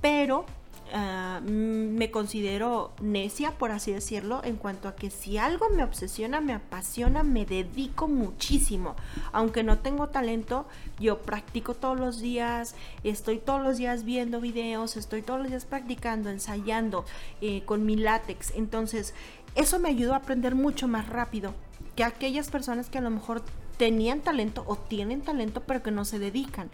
pero 0.02 0.46
ah, 0.94 1.40
me 1.44 2.12
considero 2.12 2.92
necia, 3.02 3.52
por 3.52 3.72
así 3.72 3.92
decirlo, 3.92 4.42
en 4.44 4.56
cuanto 4.56 4.88
a 4.88 4.96
que 4.96 5.10
si 5.10 5.38
algo 5.38 5.70
me 5.70 5.84
obsesiona, 5.84 6.42
me 6.42 6.54
apasiona, 6.54 7.24
me 7.24 7.46
dedico 7.46 8.08
muchísimo. 8.08 8.96
Aunque 9.32 9.64
no 9.64 9.80
tengo 9.80 10.10
talento, 10.10 10.68
yo 11.00 11.22
practico 11.22 11.74
todos 11.74 12.00
los 12.00 12.20
días, 12.20 12.76
estoy 13.04 13.40
todos 13.40 13.62
los 13.62 13.78
días 13.78 14.04
viendo 14.04 14.40
videos, 14.42 14.96
estoy 14.96 15.22
todos 15.22 15.40
los 15.40 15.50
días 15.50 15.66
practicando, 15.66 16.30
ensayando 16.30 17.06
eh, 17.42 17.64
con 17.66 17.86
mi 17.86 17.96
látex. 17.96 18.52
Entonces, 18.56 19.14
eso 19.56 19.80
me 19.80 19.90
ayudó 19.90 20.14
a 20.14 20.18
aprender 20.18 20.56
mucho 20.56 20.88
más 20.88 21.08
rápido 21.10 21.54
que 21.96 22.04
aquellas 22.04 22.50
personas 22.50 22.90
que 22.90 22.98
a 22.98 23.02
lo 23.02 23.10
mejor 23.10 23.44
tenían 23.78 24.22
talento 24.22 24.64
o 24.68 24.76
tienen 24.76 25.22
talento 25.22 25.62
pero 25.62 25.84
que 25.84 25.92
no 25.92 26.06
se 26.06 26.20
dedican. 26.20 26.70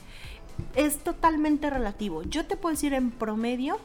Es 0.75 0.97
totalmente 0.97 1.69
relativo. 1.69 2.23
Yo 2.23 2.45
te 2.45 2.57
puedo 2.57 2.73
decir 2.73 2.93
en 2.93 3.11
promedio 3.11 3.79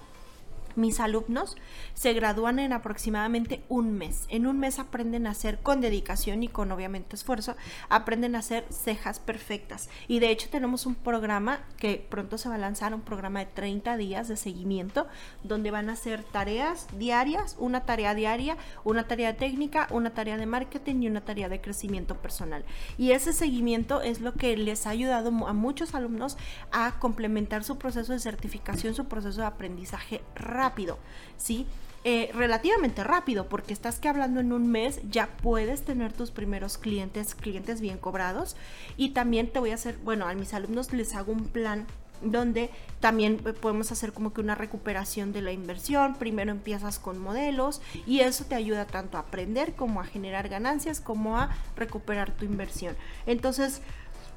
mis 0.77 1.01
alumnos 1.01 1.57
se 1.95 2.13
gradúan 2.13 2.59
en 2.59 2.73
aproximadamente 2.73 3.63
un 3.69 3.93
mes. 3.93 4.27
En 4.29 4.47
un 4.47 4.59
mes 4.59 4.79
aprenden 4.79 5.27
a 5.27 5.31
hacer 5.31 5.59
con 5.61 5.81
dedicación 5.81 6.43
y 6.43 6.49
con 6.49 6.73
obviamente 6.73 7.17
esfuerzo, 7.17 7.57
aprenden 7.89 8.37
a 8.37 8.41
hacer 8.41 8.65
cejas 8.71 9.19
perfectas. 9.19 9.89
Y 10.09 10.19
de 10.19 10.31
hecho 10.31 10.49
tenemos 10.51 10.87
un 10.87 10.95
programa 10.95 11.61
que 11.79 12.05
pronto 12.09 12.39
se 12.39 12.49
va 12.49 12.57
a 12.57 12.59
lanzar, 12.59 12.95
un 12.95 13.01
programa 13.01 13.41
de 13.41 13.47
30 13.47 13.97
días 13.97 14.29
de 14.29 14.37
seguimiento, 14.37 15.07
donde 15.43 15.71
van 15.71 15.91
a 15.91 15.95
hacer 15.95 16.23
tareas 16.25 16.87
diarias, 16.99 17.57
una 17.59 17.85
tarea 17.85 18.15
diaria, 18.15 18.57
una 18.85 19.07
tarea 19.07 19.37
técnica, 19.37 19.89
una 19.91 20.11
tarea 20.11 20.37
de 20.37 20.47
marketing 20.47 21.03
y 21.03 21.09
una 21.09 21.23
tarea 21.23 21.49
de 21.49 21.61
crecimiento 21.61 22.17
personal. 22.17 22.65
Y 22.99 23.13
ese 23.13 23.33
seguimiento 23.33 24.01
es 24.03 24.21
lo 24.21 24.35
que 24.35 24.57
les 24.57 24.87
ha 24.87 24.91
ayudado 24.91 25.29
a 25.47 25.53
muchos 25.53 25.95
alumnos 25.95 26.37
a 26.71 26.99
complementar 26.99 27.65
su 27.65 27.79
proceso 27.79 28.13
de 28.13 28.19
certificación, 28.19 28.95
su 28.95 29.07
proceso 29.07 29.41
de 29.41 29.47
aprendizaje 29.47 30.23
rápido 30.35 30.62
rápido, 30.63 30.99
¿sí? 31.37 31.67
Eh, 32.05 32.31
relativamente 32.35 33.05
rápido, 33.05 33.49
porque 33.49 33.73
estás 33.73 33.99
que 34.01 34.09
hablando 34.09 34.41
en 34.41 34.53
un 34.53 34.69
mes 34.69 35.01
ya 35.09 35.29
puedes 35.43 35.83
tener 35.83 36.13
tus 36.13 36.31
primeros 36.31 36.79
clientes, 36.79 37.35
clientes 37.35 37.81
bien 37.81 37.99
cobrados. 37.99 38.57
Y 38.97 39.11
también 39.11 39.51
te 39.51 39.59
voy 39.59 39.71
a 39.71 39.75
hacer, 39.75 39.97
bueno, 40.05 40.27
a 40.27 40.35
mis 40.35 40.55
alumnos 40.55 40.93
les 40.93 41.15
hago 41.15 41.33
un 41.33 41.47
plan 41.47 41.87
donde 42.21 42.71
también 43.01 43.41
eh, 43.45 43.53
podemos 43.53 43.91
hacer 43.91 44.13
como 44.13 44.33
que 44.33 44.41
una 44.41 44.55
recuperación 44.55 45.33
de 45.33 45.43
la 45.43 45.53
inversión. 45.53 46.15
Primero 46.15 46.51
empiezas 46.51 46.99
con 46.99 47.19
modelos 47.19 47.81
y 48.07 48.21
eso 48.21 48.45
te 48.45 48.55
ayuda 48.55 48.87
tanto 48.87 49.17
a 49.17 49.23
aprender 49.23 49.75
como 49.75 50.01
a 50.01 50.05
generar 50.05 50.49
ganancias 50.49 51.01
como 51.01 51.39
a 51.39 51.51
recuperar 51.77 52.31
tu 52.31 52.45
inversión. 52.45 52.97
Entonces, 53.27 53.81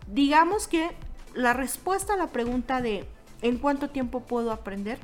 digamos 0.08 0.68
que 0.68 0.90
la 1.34 1.54
respuesta 1.54 2.14
a 2.14 2.18
la 2.18 2.28
pregunta 2.28 2.82
de 2.82 3.06
¿en 3.42 3.58
cuánto 3.58 3.90
tiempo 3.90 4.22
puedo 4.22 4.52
aprender? 4.52 5.00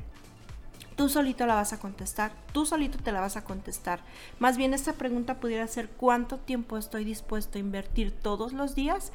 Tú 0.96 1.08
solito 1.08 1.46
la 1.46 1.54
vas 1.54 1.72
a 1.72 1.78
contestar, 1.78 2.32
tú 2.52 2.66
solito 2.66 2.98
te 2.98 3.12
la 3.12 3.20
vas 3.20 3.36
a 3.36 3.44
contestar. 3.44 4.00
Más 4.38 4.56
bien 4.56 4.74
esta 4.74 4.94
pregunta 4.94 5.40
pudiera 5.40 5.66
ser 5.66 5.88
cuánto 5.88 6.38
tiempo 6.38 6.76
estoy 6.78 7.04
dispuesto 7.04 7.58
a 7.58 7.60
invertir 7.60 8.12
todos 8.12 8.52
los 8.52 8.74
días 8.74 9.12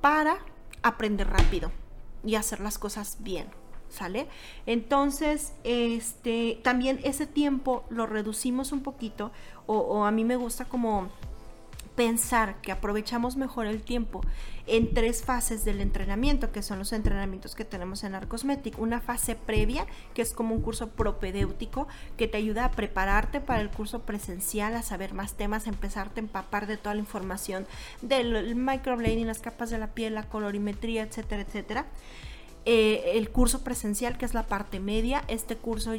para 0.00 0.38
aprender 0.82 1.28
rápido 1.28 1.72
y 2.24 2.34
hacer 2.34 2.60
las 2.60 2.78
cosas 2.78 3.18
bien. 3.20 3.46
¿Sale? 3.88 4.26
Entonces, 4.66 5.52
este, 5.62 6.58
también 6.64 6.98
ese 7.04 7.24
tiempo 7.24 7.84
lo 7.88 8.06
reducimos 8.06 8.72
un 8.72 8.82
poquito 8.82 9.30
o, 9.66 9.78
o 9.78 10.04
a 10.04 10.10
mí 10.10 10.24
me 10.24 10.34
gusta 10.34 10.64
como 10.64 11.08
pensar 11.96 12.60
que 12.60 12.70
aprovechamos 12.70 13.36
mejor 13.36 13.66
el 13.66 13.82
tiempo 13.82 14.20
en 14.66 14.92
tres 14.92 15.22
fases 15.22 15.64
del 15.64 15.80
entrenamiento, 15.80 16.52
que 16.52 16.62
son 16.62 16.78
los 16.78 16.92
entrenamientos 16.92 17.54
que 17.54 17.64
tenemos 17.64 18.04
en 18.04 18.14
Arcosmetic. 18.14 18.78
Una 18.78 19.00
fase 19.00 19.34
previa, 19.34 19.86
que 20.14 20.22
es 20.22 20.32
como 20.32 20.54
un 20.54 20.60
curso 20.60 20.90
propedéutico, 20.90 21.88
que 22.16 22.28
te 22.28 22.36
ayuda 22.36 22.66
a 22.66 22.70
prepararte 22.70 23.40
para 23.40 23.60
el 23.60 23.70
curso 23.70 24.02
presencial, 24.02 24.74
a 24.74 24.82
saber 24.82 25.14
más 25.14 25.34
temas, 25.34 25.66
a 25.66 25.70
empezarte 25.70 26.20
a 26.20 26.24
empapar 26.24 26.66
de 26.66 26.76
toda 26.76 26.94
la 26.94 27.00
información 27.00 27.66
del 28.02 28.54
microblading, 28.54 29.26
las 29.26 29.38
capas 29.38 29.70
de 29.70 29.78
la 29.78 29.94
piel, 29.94 30.14
la 30.14 30.28
colorimetría, 30.28 31.02
etcétera, 31.02 31.42
etcétera. 31.42 31.86
Eh, 32.64 33.12
el 33.14 33.30
curso 33.30 33.62
presencial, 33.62 34.18
que 34.18 34.24
es 34.24 34.34
la 34.34 34.46
parte 34.46 34.80
media. 34.80 35.22
Este 35.28 35.56
curso 35.56 35.92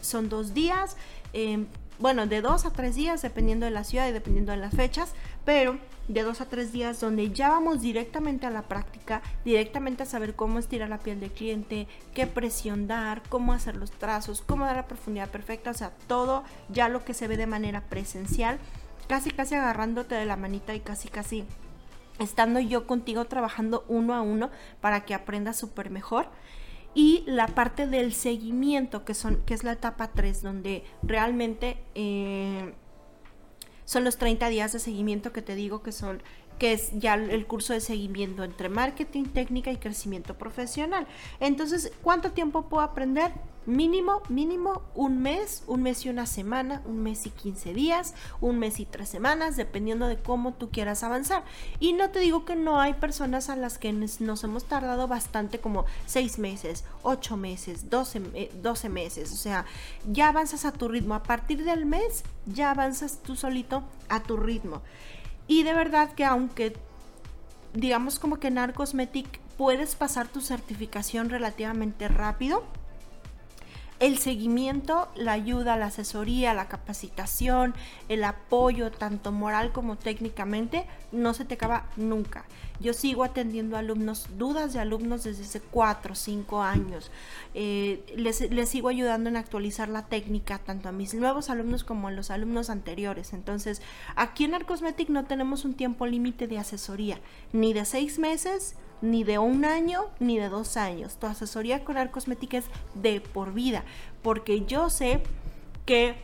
son 0.00 0.28
dos 0.28 0.52
días. 0.52 0.96
Eh, 1.32 1.66
bueno, 2.00 2.26
de 2.26 2.40
dos 2.40 2.64
a 2.64 2.70
tres 2.70 2.94
días, 2.94 3.22
dependiendo 3.22 3.66
de 3.66 3.72
la 3.72 3.82
ciudad 3.82 4.08
y 4.08 4.12
dependiendo 4.12 4.52
de 4.52 4.58
las 4.58 4.74
fechas, 4.74 5.14
pero 5.48 5.78
de 6.08 6.22
dos 6.24 6.42
a 6.42 6.48
tres 6.50 6.72
días 6.72 7.00
donde 7.00 7.30
ya 7.30 7.48
vamos 7.48 7.80
directamente 7.80 8.44
a 8.44 8.50
la 8.50 8.68
práctica, 8.68 9.22
directamente 9.46 10.02
a 10.02 10.06
saber 10.06 10.36
cómo 10.36 10.58
estirar 10.58 10.90
la 10.90 10.98
piel 10.98 11.20
del 11.20 11.30
cliente, 11.30 11.88
qué 12.12 12.26
presión 12.26 12.86
dar, 12.86 13.22
cómo 13.30 13.54
hacer 13.54 13.74
los 13.74 13.90
trazos, 13.90 14.42
cómo 14.42 14.66
dar 14.66 14.76
la 14.76 14.86
profundidad 14.86 15.30
perfecta, 15.30 15.70
o 15.70 15.74
sea, 15.74 15.92
todo 16.06 16.44
ya 16.68 16.90
lo 16.90 17.02
que 17.02 17.14
se 17.14 17.28
ve 17.28 17.38
de 17.38 17.46
manera 17.46 17.80
presencial, 17.80 18.58
casi 19.06 19.30
casi 19.30 19.54
agarrándote 19.54 20.16
de 20.16 20.26
la 20.26 20.36
manita 20.36 20.74
y 20.74 20.80
casi 20.80 21.08
casi 21.08 21.46
estando 22.18 22.60
yo 22.60 22.86
contigo 22.86 23.24
trabajando 23.24 23.86
uno 23.88 24.12
a 24.12 24.20
uno 24.20 24.50
para 24.82 25.06
que 25.06 25.14
aprendas 25.14 25.56
súper 25.56 25.88
mejor. 25.88 26.26
Y 26.92 27.24
la 27.26 27.46
parte 27.46 27.86
del 27.86 28.12
seguimiento, 28.12 29.06
que, 29.06 29.14
son, 29.14 29.40
que 29.46 29.54
es 29.54 29.64
la 29.64 29.72
etapa 29.72 30.08
3, 30.08 30.42
donde 30.42 30.84
realmente 31.02 31.78
eh, 31.94 32.74
son 33.88 34.04
los 34.04 34.18
30 34.18 34.50
días 34.50 34.74
de 34.74 34.80
seguimiento 34.80 35.32
que 35.32 35.40
te 35.40 35.54
digo 35.54 35.82
que 35.82 35.92
son 35.92 36.22
que 36.58 36.72
es 36.72 36.90
ya 36.98 37.14
el 37.14 37.46
curso 37.46 37.72
de 37.72 37.80
seguimiento 37.80 38.44
entre 38.44 38.68
marketing, 38.68 39.24
técnica 39.24 39.70
y 39.70 39.76
crecimiento 39.76 40.34
profesional. 40.34 41.06
Entonces, 41.40 41.92
¿cuánto 42.02 42.32
tiempo 42.32 42.68
puedo 42.68 42.82
aprender? 42.82 43.32
Mínimo, 43.66 44.22
mínimo 44.30 44.80
un 44.94 45.20
mes, 45.20 45.62
un 45.66 45.82
mes 45.82 46.06
y 46.06 46.08
una 46.08 46.24
semana, 46.24 46.80
un 46.86 47.02
mes 47.02 47.26
y 47.26 47.30
15 47.30 47.74
días, 47.74 48.14
un 48.40 48.58
mes 48.58 48.80
y 48.80 48.86
tres 48.86 49.10
semanas, 49.10 49.56
dependiendo 49.56 50.08
de 50.08 50.16
cómo 50.16 50.54
tú 50.54 50.70
quieras 50.70 51.02
avanzar. 51.02 51.44
Y 51.78 51.92
no 51.92 52.08
te 52.08 52.20
digo 52.20 52.46
que 52.46 52.56
no 52.56 52.80
hay 52.80 52.94
personas 52.94 53.50
a 53.50 53.56
las 53.56 53.76
que 53.76 53.92
nos 53.92 54.42
hemos 54.42 54.64
tardado 54.64 55.06
bastante 55.06 55.58
como 55.58 55.84
seis 56.06 56.38
meses, 56.38 56.84
ocho 57.02 57.36
meses, 57.36 57.90
12, 57.90 58.50
12 58.62 58.88
meses. 58.88 59.32
O 59.32 59.36
sea, 59.36 59.66
ya 60.10 60.30
avanzas 60.30 60.64
a 60.64 60.72
tu 60.72 60.88
ritmo. 60.88 61.14
A 61.14 61.22
partir 61.22 61.62
del 61.62 61.84
mes, 61.84 62.24
ya 62.46 62.70
avanzas 62.70 63.22
tú 63.22 63.36
solito 63.36 63.82
a 64.08 64.22
tu 64.22 64.38
ritmo. 64.38 64.80
Y 65.48 65.64
de 65.64 65.72
verdad 65.72 66.12
que 66.12 66.24
aunque 66.24 66.76
digamos 67.74 68.18
como 68.18 68.38
que 68.38 68.48
en 68.48 68.58
Arcosmetic 68.58 69.40
puedes 69.56 69.96
pasar 69.96 70.28
tu 70.28 70.40
certificación 70.40 71.30
relativamente 71.30 72.06
rápido, 72.06 72.62
el 74.00 74.18
seguimiento, 74.18 75.08
la 75.16 75.32
ayuda, 75.32 75.76
la 75.76 75.86
asesoría, 75.86 76.54
la 76.54 76.68
capacitación, 76.68 77.74
el 78.08 78.22
apoyo, 78.24 78.92
tanto 78.92 79.32
moral 79.32 79.72
como 79.72 79.96
técnicamente, 79.96 80.86
no 81.10 81.34
se 81.34 81.44
te 81.44 81.54
acaba 81.54 81.86
nunca. 81.96 82.44
Yo 82.80 82.92
sigo 82.92 83.24
atendiendo 83.24 83.76
alumnos, 83.76 84.28
dudas 84.38 84.72
de 84.72 84.78
alumnos 84.78 85.24
desde 85.24 85.42
hace 85.42 85.60
4 85.60 86.12
o 86.12 86.14
5 86.14 86.62
años. 86.62 87.10
Eh, 87.54 88.04
les, 88.16 88.48
les, 88.52 88.68
sigo 88.68 88.88
ayudando 88.88 89.28
en 89.28 89.36
actualizar 89.36 89.88
la 89.88 90.06
técnica, 90.06 90.58
tanto 90.58 90.88
a 90.88 90.92
mis 90.92 91.14
nuevos 91.14 91.50
alumnos 91.50 91.82
como 91.82 92.06
a 92.06 92.12
los 92.12 92.30
alumnos 92.30 92.70
anteriores. 92.70 93.32
Entonces, 93.32 93.82
aquí 94.14 94.44
en 94.44 94.54
Arcosmetic 94.54 95.08
no 95.08 95.24
tenemos 95.24 95.64
un 95.64 95.74
tiempo 95.74 96.06
límite 96.06 96.46
de 96.46 96.58
asesoría, 96.58 97.18
ni 97.52 97.72
de 97.72 97.84
6 97.84 98.20
meses, 98.20 98.76
ni 99.00 99.24
de 99.24 99.38
un 99.38 99.64
año 99.64 100.06
ni 100.20 100.38
de 100.38 100.48
dos 100.48 100.76
años. 100.76 101.16
Tu 101.16 101.26
asesoría 101.26 101.84
con 101.84 101.96
Arcosmética 101.96 102.58
es 102.58 102.66
de 102.94 103.20
por 103.20 103.52
vida, 103.52 103.84
porque 104.22 104.64
yo 104.66 104.90
sé 104.90 105.22
que 105.86 106.16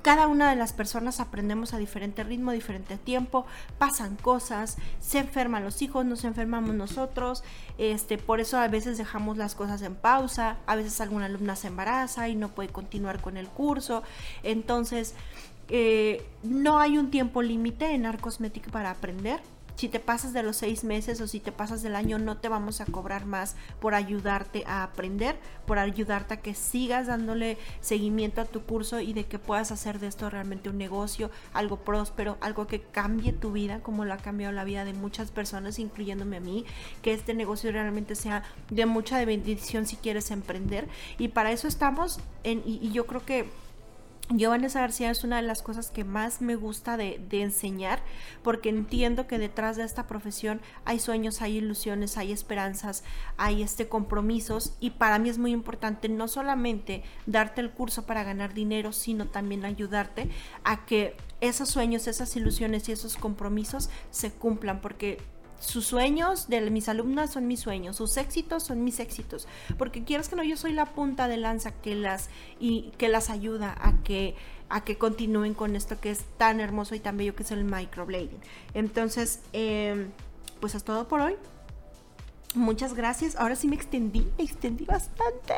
cada 0.00 0.26
una 0.26 0.48
de 0.48 0.56
las 0.56 0.72
personas 0.72 1.20
aprendemos 1.20 1.74
a 1.74 1.78
diferente 1.78 2.24
ritmo, 2.24 2.50
a 2.50 2.54
diferente 2.54 2.96
tiempo, 2.96 3.44
pasan 3.78 4.16
cosas, 4.16 4.78
se 5.00 5.18
enferman 5.18 5.64
los 5.64 5.82
hijos, 5.82 6.06
nos 6.06 6.24
enfermamos 6.24 6.74
nosotros, 6.74 7.44
este, 7.76 8.16
por 8.16 8.40
eso 8.40 8.58
a 8.58 8.68
veces 8.68 8.96
dejamos 8.96 9.36
las 9.36 9.54
cosas 9.54 9.82
en 9.82 9.94
pausa, 9.94 10.56
a 10.66 10.76
veces 10.76 11.00
alguna 11.00 11.26
alumna 11.26 11.56
se 11.56 11.66
embaraza 11.66 12.28
y 12.28 12.36
no 12.36 12.48
puede 12.48 12.70
continuar 12.70 13.20
con 13.20 13.36
el 13.36 13.48
curso, 13.48 14.02
entonces 14.42 15.14
eh, 15.68 16.26
no 16.42 16.78
hay 16.78 16.96
un 16.96 17.10
tiempo 17.10 17.42
límite 17.42 17.94
en 17.94 18.06
Arcosmética 18.06 18.70
para 18.70 18.90
aprender, 18.90 19.40
si 19.76 19.88
te 19.88 20.00
pasas 20.00 20.32
de 20.32 20.42
los 20.42 20.56
seis 20.56 20.84
meses 20.84 21.20
o 21.20 21.26
si 21.26 21.40
te 21.40 21.52
pasas 21.52 21.82
del 21.82 21.96
año, 21.96 22.18
no 22.18 22.36
te 22.36 22.48
vamos 22.48 22.80
a 22.80 22.86
cobrar 22.86 23.26
más 23.26 23.56
por 23.80 23.94
ayudarte 23.94 24.64
a 24.66 24.82
aprender, 24.82 25.36
por 25.66 25.78
ayudarte 25.78 26.34
a 26.34 26.40
que 26.40 26.54
sigas 26.54 27.06
dándole 27.06 27.58
seguimiento 27.80 28.40
a 28.40 28.44
tu 28.44 28.62
curso 28.62 29.00
y 29.00 29.12
de 29.12 29.24
que 29.24 29.38
puedas 29.38 29.72
hacer 29.72 29.98
de 29.98 30.06
esto 30.06 30.30
realmente 30.30 30.70
un 30.70 30.78
negocio, 30.78 31.30
algo 31.52 31.78
próspero, 31.78 32.38
algo 32.40 32.66
que 32.66 32.80
cambie 32.82 33.32
tu 33.32 33.52
vida, 33.52 33.80
como 33.80 34.04
lo 34.04 34.14
ha 34.14 34.18
cambiado 34.18 34.52
la 34.52 34.64
vida 34.64 34.84
de 34.84 34.92
muchas 34.92 35.30
personas, 35.30 35.78
incluyéndome 35.78 36.36
a 36.36 36.40
mí, 36.40 36.64
que 37.00 37.12
este 37.12 37.34
negocio 37.34 37.72
realmente 37.72 38.14
sea 38.14 38.42
de 38.70 38.86
mucha 38.86 39.24
bendición 39.24 39.86
si 39.86 39.96
quieres 39.96 40.30
emprender. 40.30 40.88
Y 41.18 41.28
para 41.28 41.52
eso 41.52 41.68
estamos, 41.68 42.20
en, 42.44 42.62
y 42.64 42.90
yo 42.92 43.06
creo 43.06 43.24
que 43.24 43.48
yo, 44.38 44.50
Vanessa 44.50 44.80
García, 44.80 45.10
es 45.10 45.24
una 45.24 45.36
de 45.36 45.42
las 45.42 45.62
cosas 45.62 45.90
que 45.90 46.04
más 46.04 46.40
me 46.40 46.54
gusta 46.54 46.96
de, 46.96 47.20
enseñar, 47.30 48.00
porque 48.42 48.68
entiendo 48.68 49.26
que 49.26 49.38
detrás 49.38 49.76
de 49.76 49.84
esta 49.84 50.06
profesión 50.06 50.60
hay 50.84 50.98
sueños, 50.98 51.42
hay 51.42 51.58
ilusiones, 51.58 52.16
hay 52.16 52.32
esperanzas, 52.32 53.04
hay 53.36 53.62
este 53.62 53.88
compromisos, 53.88 54.74
y 54.80 54.90
para 54.90 55.18
mí 55.18 55.28
es 55.28 55.38
muy 55.38 55.52
importante 55.52 56.08
no 56.08 56.28
solamente 56.28 57.02
darte 57.26 57.60
el 57.60 57.70
curso 57.70 58.06
para 58.06 58.24
ganar 58.24 58.54
dinero, 58.54 58.92
sino 58.92 59.26
también 59.26 59.64
ayudarte 59.64 60.30
a 60.64 60.84
que 60.84 61.16
esos 61.40 61.68
sueños, 61.68 62.06
esas 62.06 62.36
ilusiones 62.36 62.88
y 62.88 62.92
esos 62.92 63.16
compromisos 63.16 63.90
se 64.10 64.30
cumplan, 64.30 64.80
porque 64.80 65.18
sus 65.62 65.86
sueños 65.86 66.48
de 66.48 66.70
mis 66.70 66.88
alumnas 66.88 67.32
son 67.32 67.46
mis 67.46 67.60
sueños, 67.60 67.96
sus 67.96 68.16
éxitos 68.16 68.64
son 68.64 68.82
mis 68.84 68.98
éxitos, 68.98 69.46
porque 69.78 70.02
quieres 70.04 70.28
que 70.28 70.36
no, 70.36 70.42
yo 70.42 70.56
soy 70.56 70.72
la 70.72 70.86
punta 70.86 71.28
de 71.28 71.36
lanza 71.36 71.70
que 71.70 71.94
las 71.94 72.28
y 72.58 72.92
que 72.98 73.08
las 73.08 73.30
ayuda 73.30 73.74
a 73.80 74.02
que 74.02 74.34
a 74.68 74.84
que 74.84 74.96
continúen 74.96 75.52
con 75.52 75.76
esto 75.76 76.00
que 76.00 76.10
es 76.10 76.24
tan 76.38 76.58
hermoso 76.58 76.94
y 76.94 77.00
tan 77.00 77.18
bello 77.18 77.34
que 77.36 77.42
es 77.42 77.50
el 77.50 77.62
microblading. 77.62 78.40
Entonces, 78.72 79.40
em, 79.52 80.08
pues 80.60 80.74
es 80.74 80.82
todo 80.82 81.08
por 81.08 81.20
hoy. 81.20 81.36
Muchas 82.54 82.94
gracias. 82.94 83.36
Ahora 83.36 83.56
sí 83.56 83.66
me 83.66 83.76
extendí, 83.76 84.28
me 84.36 84.44
extendí 84.44 84.84
bastante. 84.84 85.54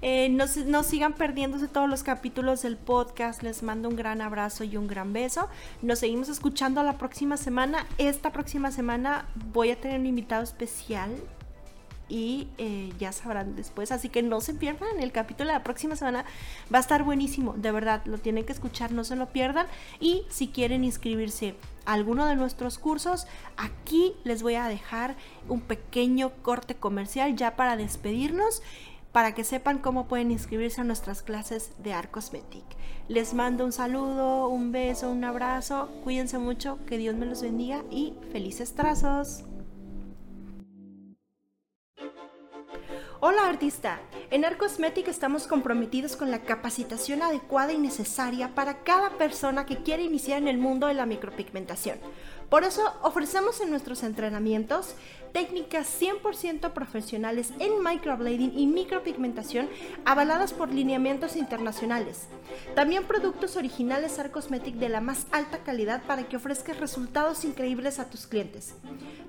Eh, 0.00 0.28
no, 0.30 0.44
no, 0.66 0.82
sigan 0.82 1.12
perdiéndose 1.12 1.68
todos 1.68 1.88
los 1.88 2.02
capítulos 2.02 2.62
del 2.62 2.76
podcast. 2.76 3.42
Les 3.42 3.62
mando 3.62 3.88
un 3.88 3.96
gran 3.96 4.20
abrazo 4.20 4.64
y 4.64 4.76
un 4.76 4.86
gran 4.86 5.12
beso. 5.12 5.48
Nos 5.82 5.98
seguimos 5.98 6.28
escuchando 6.28 6.82
la 6.82 6.96
próxima 6.98 7.36
semana. 7.36 7.86
Esta 7.98 8.32
próxima 8.32 8.70
semana 8.70 9.26
voy 9.52 9.70
a 9.70 9.80
tener 9.80 10.00
un 10.00 10.06
invitado 10.06 10.42
especial 10.42 11.10
y 12.08 12.48
eh, 12.58 12.92
ya 12.98 13.12
sabrán 13.12 13.56
después. 13.56 13.92
Así 13.92 14.08
que 14.08 14.22
no 14.22 14.40
se 14.40 14.54
pierdan, 14.54 15.00
el 15.00 15.12
capítulo 15.12 15.48
de 15.48 15.54
la 15.54 15.62
próxima 15.62 15.96
semana 15.96 16.24
va 16.72 16.78
a 16.78 16.80
estar 16.80 17.02
buenísimo, 17.02 17.54
de 17.56 17.72
verdad, 17.72 18.02
lo 18.04 18.18
tienen 18.18 18.44
que 18.44 18.52
escuchar, 18.52 18.92
no 18.92 19.04
se 19.04 19.16
lo 19.16 19.30
pierdan. 19.30 19.66
Y 20.00 20.24
si 20.28 20.48
quieren 20.48 20.84
inscribirse 20.84 21.54
a 21.86 21.92
alguno 21.94 22.26
de 22.26 22.36
nuestros 22.36 22.78
cursos, 22.78 23.26
aquí 23.56 24.14
les 24.24 24.42
voy 24.42 24.54
a 24.54 24.68
dejar 24.68 25.16
un 25.48 25.60
pequeño 25.60 26.32
corte 26.42 26.74
comercial 26.74 27.36
ya 27.36 27.56
para 27.56 27.76
despedirnos 27.76 28.62
para 29.12 29.32
que 29.32 29.44
sepan 29.44 29.78
cómo 29.78 30.08
pueden 30.08 30.32
inscribirse 30.32 30.80
a 30.80 30.84
nuestras 30.84 31.22
clases 31.22 31.70
de 31.78 31.92
Art 31.92 32.10
Cosmetic. 32.10 32.64
Les 33.06 33.32
mando 33.32 33.64
un 33.64 33.70
saludo, 33.70 34.48
un 34.48 34.72
beso, 34.72 35.08
un 35.08 35.22
abrazo, 35.22 35.88
cuídense 36.02 36.38
mucho, 36.38 36.80
que 36.84 36.98
Dios 36.98 37.14
me 37.14 37.24
los 37.24 37.40
bendiga 37.40 37.84
y 37.92 38.14
felices 38.32 38.74
trazos. 38.74 39.44
Hola 43.26 43.48
artista, 43.48 44.00
en 44.30 44.44
Art 44.44 44.58
Cosmetic 44.58 45.08
estamos 45.08 45.46
comprometidos 45.46 46.14
con 46.14 46.30
la 46.30 46.42
capacitación 46.42 47.22
adecuada 47.22 47.72
y 47.72 47.78
necesaria 47.78 48.54
para 48.54 48.80
cada 48.80 49.16
persona 49.16 49.64
que 49.64 49.78
quiere 49.78 50.02
iniciar 50.02 50.36
en 50.42 50.46
el 50.46 50.58
mundo 50.58 50.88
de 50.88 50.92
la 50.92 51.06
micropigmentación. 51.06 51.96
Por 52.54 52.62
eso 52.62 52.94
ofrecemos 53.02 53.60
en 53.60 53.70
nuestros 53.70 54.04
entrenamientos 54.04 54.94
técnicas 55.32 55.88
100% 56.00 56.70
profesionales 56.70 57.52
en 57.58 57.82
microblading 57.82 58.56
y 58.56 58.68
micropigmentación 58.68 59.68
avaladas 60.04 60.52
por 60.52 60.72
lineamientos 60.72 61.34
internacionales. 61.34 62.28
También 62.76 63.08
productos 63.08 63.56
originales 63.56 64.20
Art 64.20 64.30
Cosmetic 64.30 64.76
de 64.76 64.88
la 64.88 65.00
más 65.00 65.26
alta 65.32 65.64
calidad 65.64 66.04
para 66.04 66.28
que 66.28 66.36
ofrezcas 66.36 66.78
resultados 66.78 67.44
increíbles 67.44 67.98
a 67.98 68.08
tus 68.08 68.28
clientes. 68.28 68.74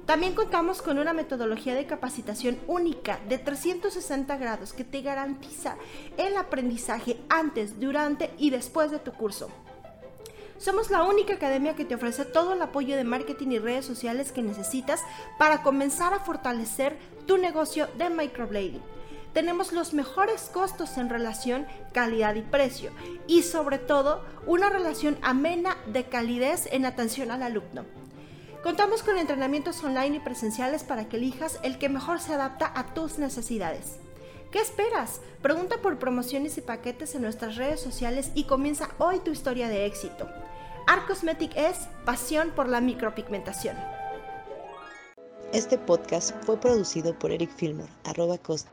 También 0.06 0.36
contamos 0.36 0.84
con 0.84 1.00
una 1.00 1.14
metodología 1.14 1.74
de 1.74 1.88
capacitación 1.88 2.60
única 2.68 3.20
de 3.28 3.40
360 3.40 4.38
grados 4.38 4.72
que 4.72 4.84
te 4.84 5.02
garantiza 5.02 5.78
el 6.18 6.38
aprendizaje 6.38 7.20
antes, 7.30 7.80
durante 7.80 8.30
y 8.38 8.52
después 8.52 8.92
de 8.92 9.00
tu 9.00 9.14
curso. 9.14 9.50
Somos 10.58 10.90
la 10.90 11.04
única 11.04 11.34
academia 11.34 11.76
que 11.76 11.84
te 11.84 11.96
ofrece 11.96 12.24
todo 12.24 12.54
el 12.54 12.62
apoyo 12.62 12.96
de 12.96 13.04
marketing 13.04 13.50
y 13.50 13.60
redes 13.60 13.86
sociales 13.86 14.32
que 14.32 14.42
necesitas 14.42 15.04
para 15.38 15.62
comenzar 15.64 16.14
a 16.14 16.20
fortalecer 16.20 16.98
tu 17.28 17.38
negocio 17.38 17.88
de 17.98 18.10
microblading. 18.10 18.82
Tenemos 19.34 19.74
los 19.74 19.94
mejores 19.94 20.50
costos 20.54 20.98
en 20.98 21.10
relación 21.10 21.68
calidad 21.92 22.36
y 22.36 22.42
precio 22.42 22.92
y 23.28 23.42
sobre 23.44 23.80
todo 23.80 24.24
una 24.48 24.70
relación 24.70 25.18
amena 25.22 25.76
de 25.88 26.06
calidez 26.06 26.70
en 26.72 26.86
atención 26.86 27.32
al 27.32 27.44
alumno. 27.44 27.84
Contamos 28.64 29.04
con 29.04 29.18
entrenamientos 29.18 29.84
online 29.84 30.16
y 30.16 30.20
presenciales 30.22 30.86
para 30.86 31.10
que 31.10 31.18
elijas 31.18 31.60
el 31.64 31.78
que 31.78 31.90
mejor 31.90 32.22
se 32.22 32.34
adapta 32.34 32.72
a 32.74 32.94
tus 32.94 33.20
necesidades. 33.20 34.00
¿Qué 34.56 34.62
esperas? 34.62 35.20
Pregunta 35.42 35.82
por 35.82 36.00
promociones 36.00 36.58
y 36.58 36.62
paquetes 36.62 37.14
en 37.14 37.24
nuestras 37.24 37.58
redes 37.58 37.82
sociales 37.82 38.32
y 38.36 38.46
comienza 38.46 38.88
hoy 39.00 39.20
tu 39.20 39.32
historia 39.32 39.68
de 39.68 39.86
éxito. 39.86 40.30
Art 40.88 41.06
Cosmetic 41.08 41.52
es 41.58 41.90
pasión 42.06 42.52
por 42.52 42.70
la 42.70 42.80
micropigmentación. 42.80 43.76
Este 45.52 45.78
podcast 45.78 46.32
fue 46.46 46.58
producido 46.58 47.20
por 47.20 47.32
Eric 47.34 47.54
Filmer, 47.54 47.90
arroba 48.06 48.38
costa 48.38 48.72